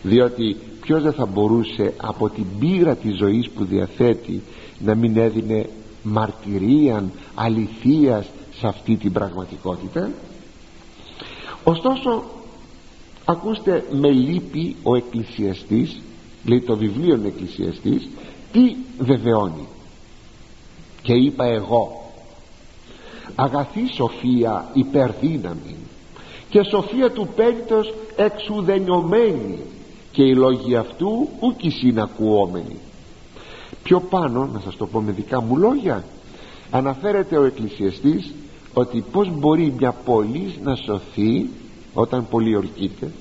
[0.02, 4.44] διότι ποιος δεν θα μπορούσε από την πείρα της ζωής που διαθέτει
[4.80, 5.70] να μην έδινε
[6.08, 8.26] μαρτυρίαν αληθείας
[8.60, 10.10] σε αυτή την πραγματικότητα.
[11.64, 12.24] Ωστόσο
[13.26, 16.02] ακούστε με λύπη ο εκκλησιαστής
[16.46, 18.08] λέει το βιβλίο εκκλησιαστής
[18.52, 19.68] τι βεβαιώνει.
[21.02, 22.12] Και είπα εγώ
[23.36, 25.76] αγαθή σοφία υπερδύναμη
[26.50, 29.60] και σοφία του πέμπτος εξουδενιωμένη
[30.12, 32.80] και οι λόγοι αυτού ούκη συνακουόμενοι
[33.88, 36.04] πιο πάνω να σας το πω με δικά μου λόγια
[36.72, 38.34] αναφέρεται ο εκκλησιαστής
[38.74, 41.50] ότι πως μπορεί μια πόλη να σωθεί
[41.94, 43.12] όταν πολιορκείται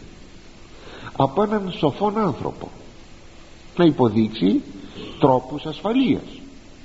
[1.17, 2.69] από έναν σοφόν άνθρωπο
[3.77, 4.63] να υποδείξει
[5.19, 6.41] τρόπους ασφαλείας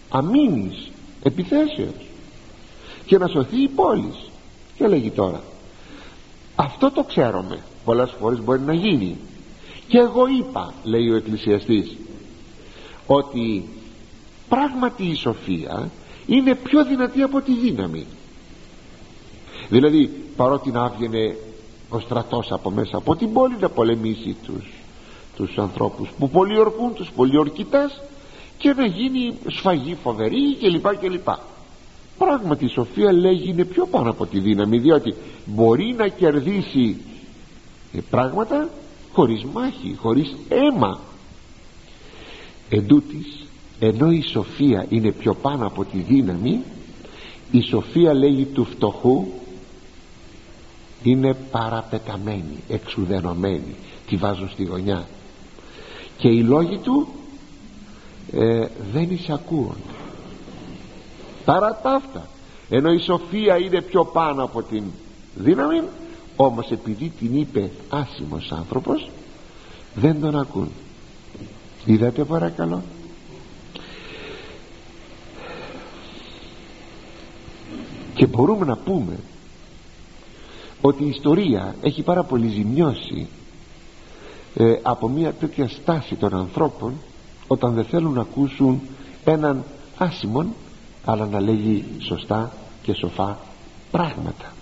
[0.09, 0.91] αμήνης
[1.23, 2.09] επιθέσεως
[3.05, 4.13] και να σωθεί η πόλη.
[4.77, 5.41] Και λέγει τώρα
[6.55, 9.17] αυτό το ξέρουμε πολλές φορές μπορεί να γίνει
[9.87, 11.97] και εγώ είπα λέει ο εκκλησιαστής
[13.13, 13.63] ότι
[14.49, 15.89] πράγματι η σοφία
[16.27, 18.05] είναι πιο δυνατή από τη δύναμη.
[19.69, 21.35] Δηλαδή παρότι να άβγαινε
[21.89, 24.65] ο στρατός από μέσα από την πόλη να πολεμήσει τους,
[25.35, 28.01] τους ανθρώπους που πολιορκούν τους πολιορκητάς
[28.57, 31.27] και να γίνει σφαγή φοβερή κλπ κλπ.
[32.17, 35.13] Πράγματι η σοφία λέγει είναι πιο πάνω από τη δύναμη διότι
[35.45, 37.01] μπορεί να κερδίσει
[37.93, 38.69] ε, πράγματα
[39.13, 40.99] χωρίς μάχη, χωρίς αίμα
[42.71, 43.45] εντούτοις
[43.79, 46.59] ενώ η σοφία είναι πιο πάνω από τη δύναμη
[47.51, 49.27] η σοφία λέγει του φτωχού
[51.03, 53.75] είναι παραπεταμένη, εξουδενωμένη
[54.07, 55.07] τη βάζουν στη γωνιά.
[56.17, 57.07] Και οι λόγοι του
[58.31, 59.93] ε, δεν εισακούονται.
[61.45, 62.27] Παρά τα αυτά
[62.69, 64.83] ενώ η σοφία είναι πιο πάνω από την
[65.35, 65.81] δύναμη
[66.35, 69.09] όμως επειδή την είπε άσημος άνθρωπος
[69.95, 70.69] δεν τον ακούν
[71.85, 72.81] είδατε παρακαλώ.
[78.13, 79.19] Και μπορούμε να πούμε
[80.81, 83.27] ότι η ιστορία έχει πάρα πολύ ζημιώσει
[84.55, 86.93] ε, από μια τέτοια στάση των ανθρώπων
[87.47, 88.81] όταν δεν θέλουν να ακούσουν
[89.25, 89.63] έναν
[89.97, 90.53] άσημον
[91.05, 92.51] αλλά να λέγει σωστά
[92.81, 93.39] και σοφά
[93.91, 94.53] πράγματα.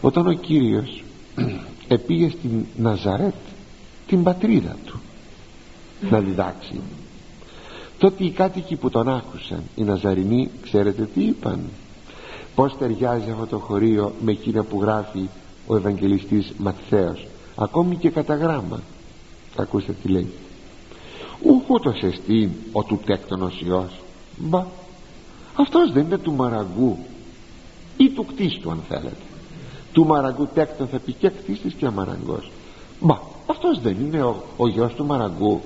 [0.00, 1.04] Όταν ο Κύριος
[1.88, 3.34] επήγε στην Ναζαρέτ
[4.06, 5.00] την πατρίδα του
[6.10, 6.80] να διδάξει.
[7.98, 11.60] Τότε οι κάτοικοι που τον άκουσαν οι Ναζαρινοί ξέρετε τι είπαν.
[12.54, 15.28] Πως ταιριάζει αυτό το χωρίο με εκείνα που γράφει
[15.66, 17.26] ο Ευαγγελιστής Ματθαίος
[17.56, 18.80] ακόμη και κατά γράμμα.
[19.56, 20.32] Ακούστε τι λέει.
[21.42, 24.00] Ούχουτος εστίν ο του τέκτονος Υιός.
[24.36, 24.66] Μπα
[25.54, 26.98] αυτός δεν είναι του μαραγκού
[27.96, 29.16] ή του κτίστου αν θέλετε.
[29.92, 32.50] Του μαραγκού τέκτον θα πει και κτίστης και αμαραγκός
[33.00, 35.60] μπα αυτός δεν είναι ο, ο γιος του μαραγκού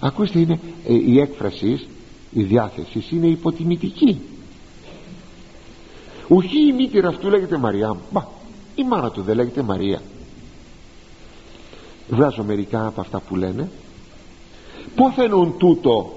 [0.00, 1.86] ακούστε είναι ε, η έκφρασης
[2.32, 4.20] η διάθεσης είναι υποτιμητική.
[6.28, 8.26] Ουχή η μήτηρα αυτού λέγεται Μαριά μπα
[8.76, 10.02] η μάνα του δεν λέγεται Μαρία.
[12.08, 13.70] Βγάζω μερικά από αυτά που λένε.
[14.94, 16.12] Πού φαίνουν τούτο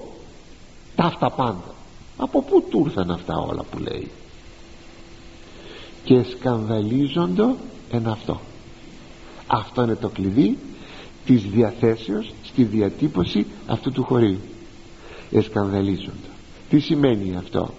[0.94, 1.74] τα αυτά πάντα;
[2.16, 4.10] Από πού του ήρθαν αυτά όλα που λέει;
[6.04, 7.54] Και σκανδαλίζονται
[7.90, 8.40] εν αυτό.
[9.46, 10.58] Αυτό είναι το κλειδί
[11.30, 14.40] της διαθέσεως στη διατύπωση αυτού του χωρίου.
[15.30, 16.30] Εσκανδαλίζονται
[16.68, 17.70] τι σημαίνει αυτό;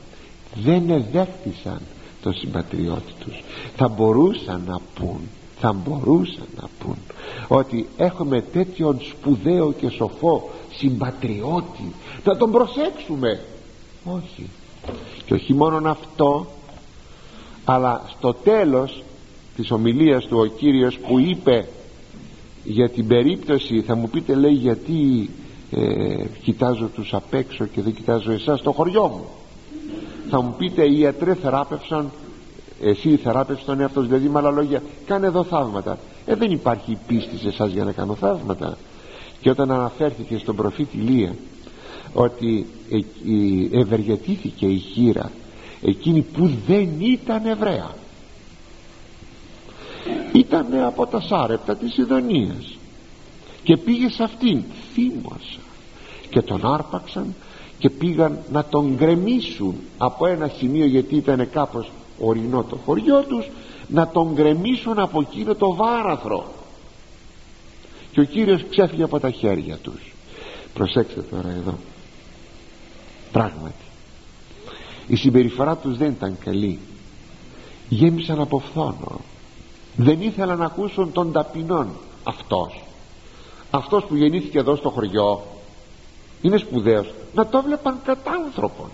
[0.63, 1.81] Δεν εδέχτησαν
[2.21, 3.43] το συμπατριώτη τους.
[3.75, 5.19] Θα μπορούσαν να πούν
[5.59, 6.97] θα μπορούσαν να πούν
[7.47, 11.93] ότι έχουμε τέτοιον σπουδαίο και σοφό συμπατριώτη.
[12.23, 13.39] Θα τον προσέξουμε
[14.03, 14.49] όχι.
[15.25, 16.47] Και όχι μόνο αυτό
[17.65, 19.03] αλλά στο τέλος
[19.55, 21.67] της ομιλίας του ο Κύριος που είπε
[22.63, 25.29] για την περίπτωση θα μου πείτε λέει γιατί
[25.71, 29.25] ε, κοιτάζω τους απ' έξω και δεν κοιτάζω εσάς στο χωριό μου.
[30.29, 32.11] Θα μου πείτε οι ιατροί θεράπευσαν
[32.81, 35.97] εσύ θεράπευσες τον εαυτό δηλαδή με άλλα λόγια κάνε εδώ θαύματα.
[36.25, 38.77] Ε δεν υπάρχει πίστη σε εσάς για να κάνω θαύματα.
[39.41, 41.35] Και όταν αναφέρθηκε στον προφήτη Λία
[42.13, 42.65] ότι
[43.71, 45.31] ευεργετήθηκε η χείρα
[45.81, 47.89] εκείνη που δεν ήταν Εβραία
[50.33, 52.77] ήταν από τα Σάρεπτα της Ιδονίας
[53.63, 55.59] και πήγε σε αυτήν θύμωσα
[56.29, 57.35] και τον άρπαξαν
[57.77, 63.49] και πήγαν να τον γκρεμίσουν από ένα σημείο γιατί ήταν κάπως ορεινό το χωριό τους
[63.87, 66.53] να τον γκρεμίσουν από εκείνο το βάραθρο.
[68.11, 70.13] Και ο Κύριος ξέφυγε από τα χέρια τους.
[70.73, 71.77] Προσέξτε τώρα εδώ.
[73.31, 73.85] Πράγματι.
[75.07, 76.79] Η συμπεριφορά τους δεν ήταν καλή.
[77.89, 79.21] Γέμισαν από φθόνο
[80.03, 81.87] δεν ήθελαν να ακούσουν τον ταπεινών
[82.23, 82.83] αυτός.
[83.71, 85.41] Αυτός που γεννήθηκε εδώ στο χωριό
[86.41, 87.13] είναι σπουδαίος.
[87.33, 88.85] Να το βλέπαν κατά άνθρωπον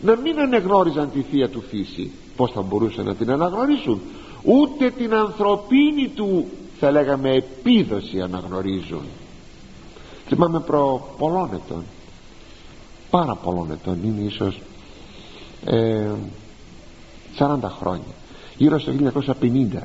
[0.00, 2.10] να μην ανεγνώριζαν τη θεία του φύση.
[2.36, 4.00] Πως θα μπορούσαν να την αναγνωρίσουν.
[4.42, 6.46] Ούτε την ανθρωπίνη του
[6.78, 9.02] θα λέγαμε επίδοση αναγνωρίζουν.
[10.26, 11.84] Θυμάμαι προ πολλών ετών
[13.10, 14.60] πάρα πολλών ετών είναι ίσως
[15.64, 16.10] ε,
[17.38, 18.14] 40 χρόνια
[18.56, 18.92] γύρω στο
[19.40, 19.78] 1950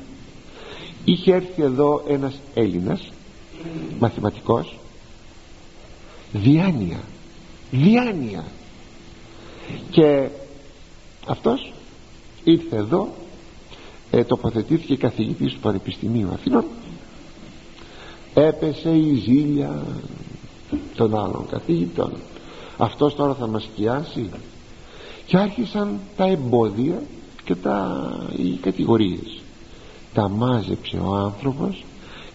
[1.06, 3.12] είχε έρθει εδώ ένας Έλληνας
[3.98, 4.78] μαθηματικός.
[6.32, 7.00] Διάνοια
[7.70, 8.44] διάνοια.
[9.90, 10.28] Και
[11.26, 11.72] αυτός
[12.44, 13.08] ήρθε εδώ
[14.10, 16.64] ε, τοποθετήθηκε καθηγητής του Πανεπιστημίου Αθηνών
[18.34, 19.82] έπεσε η ζήλια
[20.96, 22.12] των άλλων καθηγητών.
[22.78, 24.30] Αυτός τώρα θα μας σκιάσει.
[25.26, 27.02] Και άρχισαν τα εμπόδια
[27.44, 29.35] και τα, οι κατηγορίες
[30.16, 31.84] τα μάζεψε ο άνθρωπος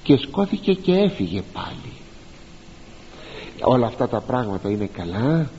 [0.04, 1.94] και σκόθηκε και έφυγε πάλι.
[3.62, 5.50] Όλα αυτά τα πράγματα είναι καλά.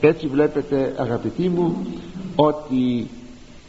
[0.00, 1.86] Έτσι βλέπετε αγαπητοί μου
[2.36, 3.08] ότι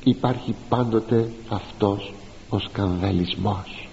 [0.03, 2.13] υπάρχει πάντοτε αυτός
[2.49, 3.87] ο σκανδαλισμός.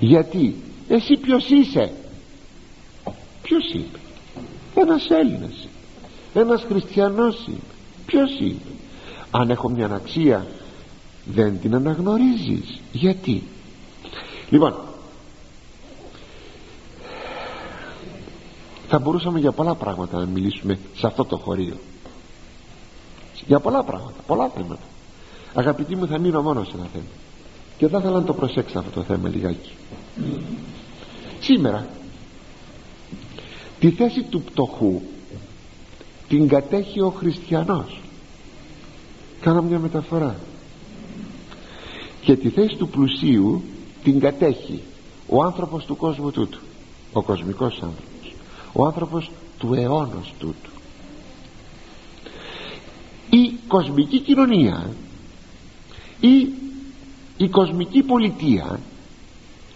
[0.00, 0.56] Γιατί;
[0.88, 1.92] Εσύ ποιος είσαι;
[3.42, 3.98] Ποιος είμαι;
[4.74, 5.68] Ένας Έλληνας
[6.34, 7.58] ένας χριστιανός είμαι.
[8.06, 8.76] Ποιος είμαι;
[9.30, 10.46] Αν έχω μια αξία
[11.24, 12.80] δεν την αναγνωρίζεις.
[12.92, 13.42] Γιατί;
[14.50, 14.74] Λοιπόν
[18.88, 21.76] θα μπορούσαμε για πολλά πράγματα να μιλήσουμε σε αυτό το χωρίο.
[23.46, 24.82] Για πολλά πράγματα, πολλά θέματα.
[25.54, 27.04] Αγαπητοί μου θα μείνω μόνος σε ένα θέμα.
[27.78, 29.70] Και θα ήθελα να το προσέξω αυτό το θέμα λιγάκι.
[31.40, 31.88] Σήμερα
[33.80, 35.00] τη θέση του πτωχού
[36.28, 38.00] την κατέχει ο χριστιανός.
[39.40, 40.36] Κάνω μια μεταφορά
[42.22, 43.62] και τη θέση του πλουσίου
[44.02, 44.82] την κατέχει
[45.28, 46.58] ο άνθρωπος του κόσμου τούτου.
[47.12, 48.34] Ο κοσμικός άνθρωπος.
[48.72, 50.70] Ο άνθρωπος του αιώνος τούτου.
[53.30, 54.90] Η κοσμική κοινωνία
[56.20, 56.48] ή
[57.36, 58.80] η κοσμική πολιτεία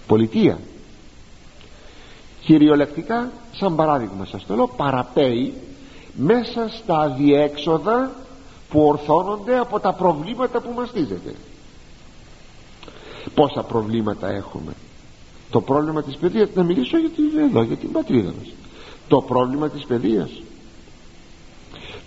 [0.06, 0.58] πολιτεία
[2.40, 5.54] κυριολεκτικά σαν παράδειγμα σας το λέω παραπέει
[6.14, 8.10] μέσα στα αδιέξοδα
[8.68, 11.34] που ορθώνονται από τα προβλήματα που μαστίζεται
[13.34, 14.72] πόσα προβλήματα έχουμε.
[15.50, 18.48] Το πρόβλημα της παιδείας να μιλήσω για την, εδώ, για την πατρίδα μας.
[19.08, 20.30] Το πρόβλημα της παιδείας.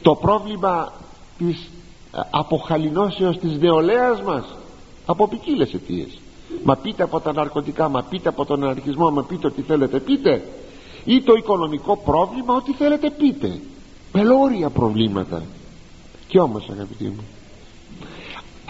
[0.02, 0.94] Το πρόβλημα
[1.38, 1.70] της
[2.16, 4.46] ε, αποχαλινώσεως της νεολαίας μας.
[5.06, 6.20] Από ποικίλες αιτίες.
[6.64, 10.44] μα πείτε από τα ναρκωτικά μα πείτε από τον αναρχισμό μα πείτε ό,τι θέλετε πείτε.
[11.06, 13.60] Ή το οικονομικό πρόβλημα ό,τι θέλετε πείτε.
[14.12, 15.44] Πελώρια προβλήματα.
[16.28, 17.24] Και όμως αγαπητοί μου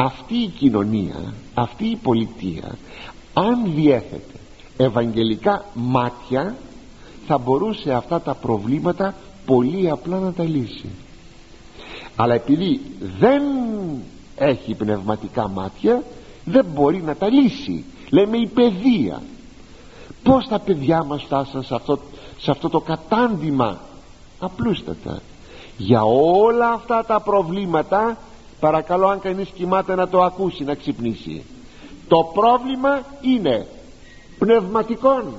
[0.02, 2.78] αυτή η κοινωνία αυτή η πολιτεία
[3.34, 4.40] αν διέθετε
[4.78, 6.56] ευαγγελικά μάτια
[7.28, 10.90] θα μπορούσε αυτά τα προβλήματα πολύ απλά να τα λύσει.
[12.16, 12.82] Αλλά επειδή
[13.20, 13.42] δεν
[14.36, 16.04] έχει πνευματικά μάτια
[16.46, 17.86] δεν μπορεί να τα λύσει.
[18.10, 19.22] Λέμε η παιδεία.
[20.24, 22.00] Πως τα παιδιά μας φτάσαν σε αυτό,
[22.38, 23.80] σε αυτό το κατάντημα;
[24.40, 25.22] Απλούστατα.
[25.78, 28.18] Για όλα αυτά τα προβλήματα
[28.60, 31.44] παρακαλώ αν κανείς κοιμάται να το ακούσει να ξυπνήσει.
[32.08, 33.68] Το πρόβλημα είναι
[34.40, 35.34] πνευματικών.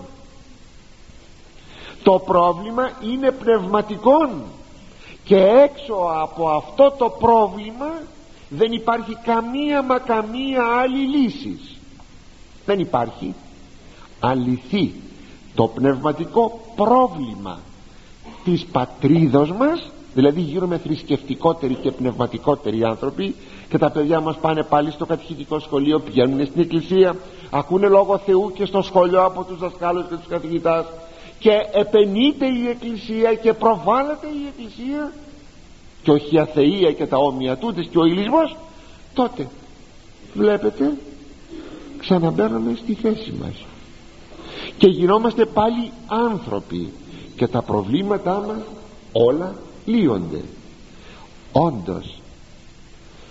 [2.03, 4.31] Το πρόβλημα είναι πνευματικών.
[5.25, 7.91] Και έξω από αυτό το πρόβλημα
[8.49, 11.59] δεν υπάρχει καμία μα καμία άλλη λύση.
[12.66, 13.35] Δεν υπάρχει.
[14.21, 14.95] Αληθή
[15.55, 17.59] το πνευματικό πρόβλημα
[18.45, 23.34] της πατρίδος μας δηλαδή γύρω με θρησκευτικότεροι και πνευματικότεροι άνθρωποι
[23.68, 27.16] και τα παιδιά μας πάνε πάλι στο κατηχητικό σχολείο πηγαίνουν στην εκκλησία
[27.50, 30.86] ακούνε λόγο Θεού και στο σχολείο από τους δασκάλους και τους καθηγητάς.
[31.38, 35.12] Και επενείται η εκκλησία και προβάλλεται η εκκλησία.
[36.02, 38.56] Και όχι η αθεία και τα όμοια τούτες και ο ηλισμός.
[39.14, 39.48] Τότε
[40.34, 40.92] βλέπετε
[41.98, 43.64] ξαναμπαίνουμε στη θέση μας.
[44.78, 46.92] Και γινόμαστε πάλι άνθρωποι.
[47.36, 48.58] Και τα προβλήματά μας
[49.12, 49.54] όλα
[49.91, 50.45] λύονται
[51.53, 52.20] όντως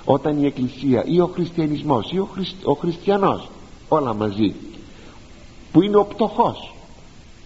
[0.05, 2.29] όταν η Εκκλησία ή ο Χριστιανισμός ή ο,
[2.63, 3.49] ο Χριστιανός
[3.87, 4.55] όλα μαζί
[5.71, 6.73] που είναι ο πτωχός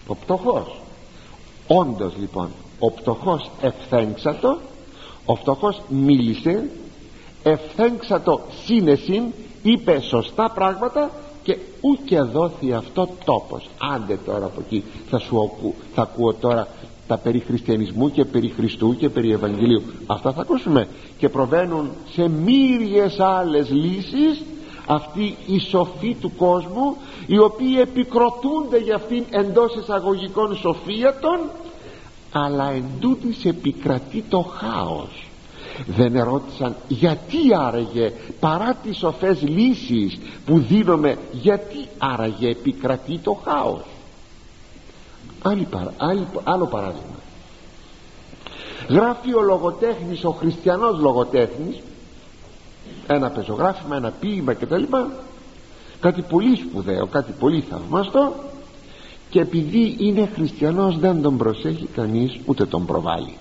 [0.07, 0.79] ο πτωχός.
[1.67, 2.49] Όντως λοιπόν
[2.79, 4.57] ο πτωχός ευθέγξατο
[5.25, 6.69] ο φτωχός μίλησε
[7.43, 9.23] ευθέγξατο σύνεσιν
[9.63, 11.11] είπε σωστά πράγματα
[11.43, 13.69] και ούτε δόθη αυτό τόπος.
[13.93, 16.67] Άντε τώρα από εκεί θα σου ακού, θα ακούω τώρα
[17.07, 19.81] τα περί χριστιανισμού και περί Χριστού και περί Ευαγγελίου.
[20.05, 20.87] Αυτά θα ακούσουμε.
[21.17, 24.43] Και προβαίνουν σε μύριες άλλες λύσεις
[24.87, 31.39] αυτοί οι σοφοί του κόσμου οι οποίοι επικροτούνται για αυτήν εντός εισαγωγικών σοφίατων
[32.31, 32.83] αλλά εν
[33.43, 35.27] επικρατεί το χάος.
[35.85, 43.92] Δεν ερώτησαν γιατί άραγε παρά τις σοφές λύσεις που δίνουμε γιατί άραγε επικρατεί το χάος
[45.43, 45.67] άλλη,
[45.97, 47.15] άλλη, άλλο παράδειγμα.
[48.89, 51.81] Γράφει ο λογοτέχνης ο χριστιανός λογοτέχνης
[53.07, 54.83] ένα πεζογράφημα, ένα ποίημα κτλ
[55.99, 58.33] κάτι πολύ σπουδαίο, κάτι πολύ θαυμαστό
[59.29, 63.37] και επειδή είναι χριστιανός δεν τον προσέχει κανείς ούτε τον προβάλλει.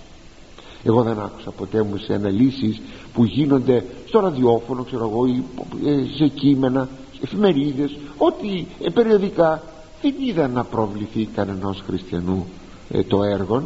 [0.85, 2.81] Εγώ δεν άκουσα ποτέ μου σε αναλύσεις
[3.13, 5.43] που γίνονται στο ραδιόφωνο ξέρω εγώ ή
[5.87, 6.89] ε, σε κείμενα
[7.23, 9.63] εφημερίδες ότι ε, περιοδικά
[10.03, 12.47] δεν είδα να προβληθεί κανενός χριστιανού
[12.91, 13.63] ε, το έργο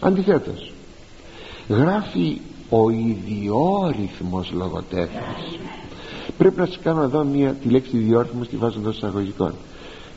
[0.00, 0.72] αντιθέτως
[1.68, 5.58] γράφει ο ιδιόρυθμος λογοτέχνης.
[6.38, 9.52] Πρέπει να σας κάνω εδώ μια, τη λέξη ιδιόρυθμος τη βάζω εντός εισαγωγικών.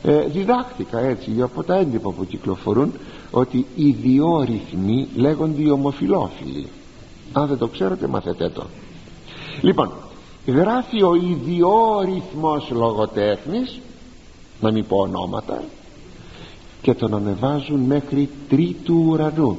[0.02, 2.92] Ε, διδάχτηκα έτσι από τα έντυπα που κυκλοφορούν
[3.30, 6.66] ότι οι διόρυθμοι λέγονται οι ομοφιλόφιλοι
[7.32, 8.66] αν δεν το ξέρετε μαθετε το.
[9.60, 9.92] Λοιπόν
[10.46, 13.80] γράφει ο ιδιόρυθμος λογοτέχνης
[14.60, 15.62] να μην πω ονόματα
[16.82, 19.56] και τον ανεβάζουν μέχρι τρίτου ουρανού.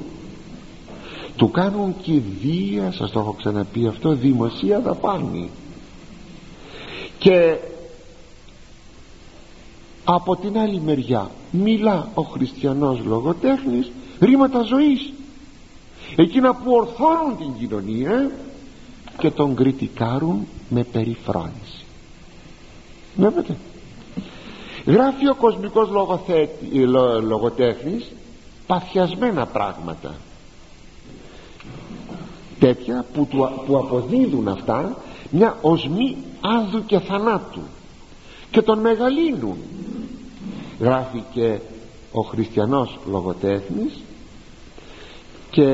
[1.35, 5.49] Του κάνουν κηδεία σας το έχω ξαναπεί αυτό δημοσία δαπάνη.
[7.19, 7.57] Και
[10.03, 15.13] από την άλλη μεριά μιλά ο χριστιανός λογοτέχνης ρήματα ζωής.
[16.15, 18.31] Εκείνα που ορθώνουν την κοινωνία
[19.17, 21.85] και τον κριτικάρουν με περιφρόνηση.
[23.15, 23.57] Βλέπετε
[24.91, 28.11] γράφει ο κοσμικός λογοθέτη, λο, λογοτέχνης
[28.67, 30.13] παθιασμένα πράγματα.
[32.59, 33.27] Τέτοια που,
[33.65, 34.97] που αποδίδουν αυτά
[35.31, 37.61] μια οσμή άδου και θανάτου
[38.51, 39.57] και τον μεγαλύνουν.
[40.79, 41.59] Γράφει και
[42.11, 43.93] ο χριστιανός λογοτέχνης
[45.51, 45.69] και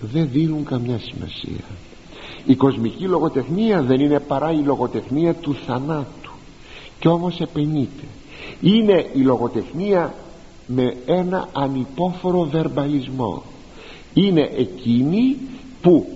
[0.00, 1.64] δεν δίνουν καμιά σημασία.
[2.46, 6.23] Η κοσμική λογοτεχνία δεν είναι παρά η λογοτεχνία του θανάτου
[7.04, 8.04] και όμως επενείται.
[8.60, 10.14] Είναι η λογοτεχνία
[10.66, 13.42] με ένα ανυπόφορο βερμπαλισμό.
[14.14, 15.36] Είναι εκείνη
[15.82, 16.06] που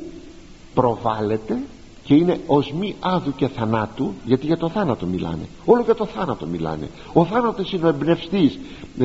[0.74, 1.59] προβάλλεται
[2.05, 5.49] και είναι οσμή άδου και θανάτου γιατί για το θάνατο μιλάνε.
[5.64, 6.89] Όλο για το θάνατο μιλάνε.
[7.12, 8.59] Ο θάνατος είναι ο εμπνευστής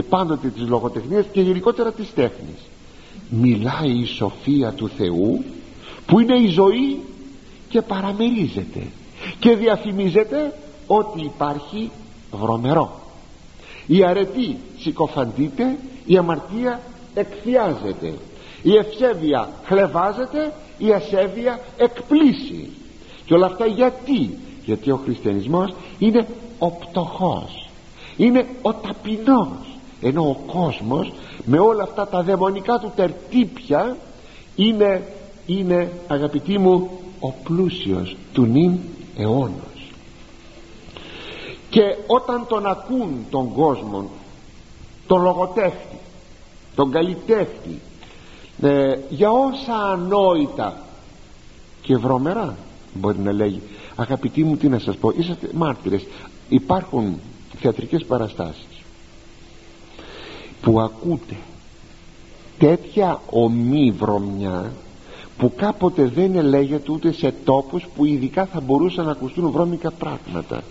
[0.09, 2.59] πάντοτε της λογοτεχνίας και γενικότερα της τέχνης.
[3.29, 5.43] Μιλάει η σοφία του Θεού
[6.05, 6.99] που είναι η ζωή
[7.69, 8.87] και παραμερίζεται.
[9.39, 10.53] Και διαφημίζεται
[10.87, 11.91] ότι υπάρχει
[12.31, 12.99] βρωμερό.
[13.87, 16.81] Η αρετή συκοφαντείται η αμαρτία
[17.13, 18.13] εκθιάζεται
[18.63, 22.69] η ευσέβεια χλεβάζεται η ασέβεια εκπλήσει.
[23.25, 26.27] Και όλα αυτά γιατί; Γιατί ο χριστιανισμός είναι
[26.59, 27.69] ο πτωχός
[28.17, 29.77] είναι ο ταπεινός.
[30.01, 31.13] Ενώ ο κόσμος
[31.45, 33.97] με όλα αυτά τα δαιμονικά του τερτύπια
[34.55, 35.03] είναι,
[35.45, 38.79] είναι αγαπητοί μου ο πλούσιος του νυν
[39.17, 39.72] αιώνος
[41.73, 44.09] και όταν τον ακούν τον κόσμο
[45.07, 45.97] τον λογοτέχτη
[46.75, 47.79] τον καλλιτέχτη
[48.61, 50.81] ε, για όσα ανόητα.
[51.81, 52.57] Και βρωμερά
[52.93, 53.61] μπορεί να λέγει.
[53.95, 56.05] Αγαπητοί μου τι να σας πω είσαστε μάρτυρες.
[56.49, 57.19] Υπάρχουν
[57.59, 58.81] θεατρικές παραστάσεις
[60.61, 61.35] που ακούτε
[62.57, 64.71] τέτοια ομή βρωμιά
[65.37, 70.63] που κάποτε δεν ελέγεται ούτε σε τόπους που ειδικά θα μπορούσαν να ακουστούν βρώμικα πράγματα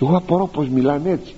[0.00, 1.34] εγώ απορώ πως μιλάνε έτσι.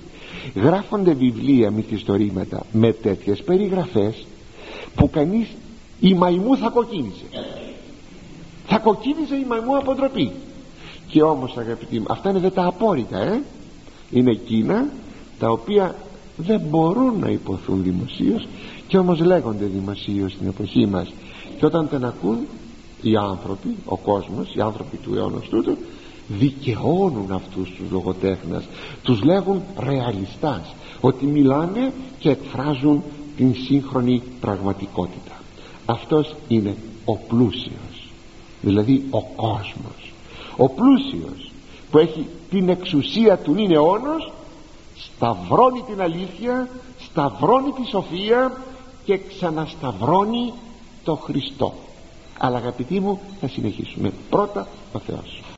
[0.55, 4.25] Γράφονται βιβλία μυθιστορήματα με τέτοιες περιγραφές
[4.95, 5.47] που κανείς
[5.99, 7.25] η μαϊμού θα κοκκίνησε
[8.67, 10.31] θα κοκκίνησε η μαϊμού από ντροπή
[11.07, 13.41] και όμως αγαπητοί μου αυτά είναι δε τα απόρριτα ε;
[14.11, 14.85] είναι εκείνα
[15.39, 15.95] τα οποία
[16.37, 18.47] δεν μπορούν να υποθούν δημοσίως
[18.87, 21.13] και όμως λέγονται δημοσίως στην εποχή μας.
[21.57, 22.37] Και όταν τα ακούν
[23.01, 25.77] οι άνθρωποι ο κόσμος οι άνθρωποι του αιώνα τούτου
[26.39, 28.63] δικαιώνουν αυτούς τους λογοτέχνες.
[29.03, 33.03] Τους λέγουν ρεαλιστάς ότι μιλάνε και εκφράζουν
[33.37, 35.41] την σύγχρονη πραγματικότητα.
[35.85, 36.75] Αυτός είναι
[37.05, 38.03] ο πλούσιος
[38.63, 40.13] δηλαδή ο κόσμος.
[40.57, 41.51] Ο πλούσιος
[41.91, 44.31] που έχει την εξουσία του είναι αιώνος
[44.95, 46.69] σταυρώνει την αλήθεια
[46.99, 48.57] σταυρώνει τη σοφία
[49.05, 50.53] και ξανασταυρώνει
[51.03, 51.73] το Χριστό.
[52.37, 54.13] Αλλά αγαπητοί μου θα συνεχίσουμε.
[54.29, 55.42] Πρώτα ο Θεός